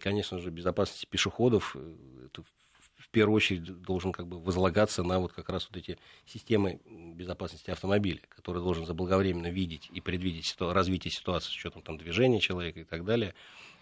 конечно 0.00 0.38
же, 0.38 0.50
безопасности 0.50 1.06
пешеходов 1.06 1.76
э, 1.78 2.26
это 2.26 2.42
в 3.00 3.08
первую 3.08 3.36
очередь 3.36 3.82
должен 3.82 4.12
как 4.12 4.26
бы 4.26 4.38
возлагаться 4.38 5.02
на 5.02 5.18
вот 5.18 5.32
как 5.32 5.48
раз 5.48 5.66
вот 5.68 5.76
эти 5.76 5.98
системы 6.26 6.80
безопасности 6.86 7.70
автомобиля, 7.70 8.20
которые 8.28 8.62
должен 8.62 8.84
заблаговременно 8.84 9.48
видеть 9.48 9.88
и 9.92 10.00
предвидеть 10.00 10.46
ситу... 10.46 10.72
развитие 10.72 11.10
ситуации 11.10 11.48
с 11.48 11.54
учетом 11.54 11.82
там, 11.82 11.96
движения 11.96 12.40
человека 12.40 12.80
и 12.80 12.84
так 12.84 13.04
далее, 13.04 13.34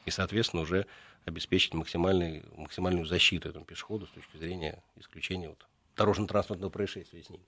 и, 0.06 0.10
соответственно, 0.10 0.62
уже 0.62 0.86
обеспечить 1.24 1.74
максимальный, 1.74 2.44
максимальную 2.56 3.06
защиту 3.06 3.48
этому 3.48 3.64
пешеходу 3.64 4.06
с 4.06 4.10
точки 4.10 4.36
зрения 4.36 4.82
исключения 4.96 5.48
вот, 5.48 5.66
дорожно-транспортного 5.96 6.70
происшествия 6.70 7.22
с 7.22 7.28
ним. 7.28 7.40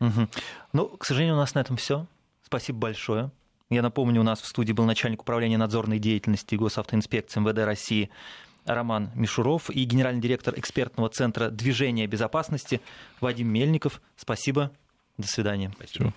Угу. 0.00 0.28
Ну, 0.72 0.88
к 0.88 1.04
сожалению, 1.04 1.36
у 1.36 1.38
нас 1.38 1.54
на 1.54 1.60
этом 1.60 1.76
все. 1.76 2.06
Спасибо 2.50 2.80
большое. 2.80 3.30
Я 3.70 3.80
напомню, 3.80 4.22
у 4.22 4.24
нас 4.24 4.40
в 4.40 4.46
студии 4.46 4.72
был 4.72 4.84
начальник 4.84 5.22
управления 5.22 5.56
надзорной 5.56 6.00
деятельности 6.00 6.56
Госавтоинспекции 6.56 7.38
МВД 7.38 7.58
России 7.58 8.10
Роман 8.64 9.12
Мишуров 9.14 9.70
и 9.70 9.84
генеральный 9.84 10.20
директор 10.20 10.58
экспертного 10.58 11.08
центра 11.10 11.50
движения 11.50 12.08
безопасности 12.08 12.80
Вадим 13.20 13.46
Мельников. 13.46 14.02
Спасибо. 14.16 14.72
До 15.16 15.28
свидания. 15.28 15.70
Спасибо. 15.76 16.12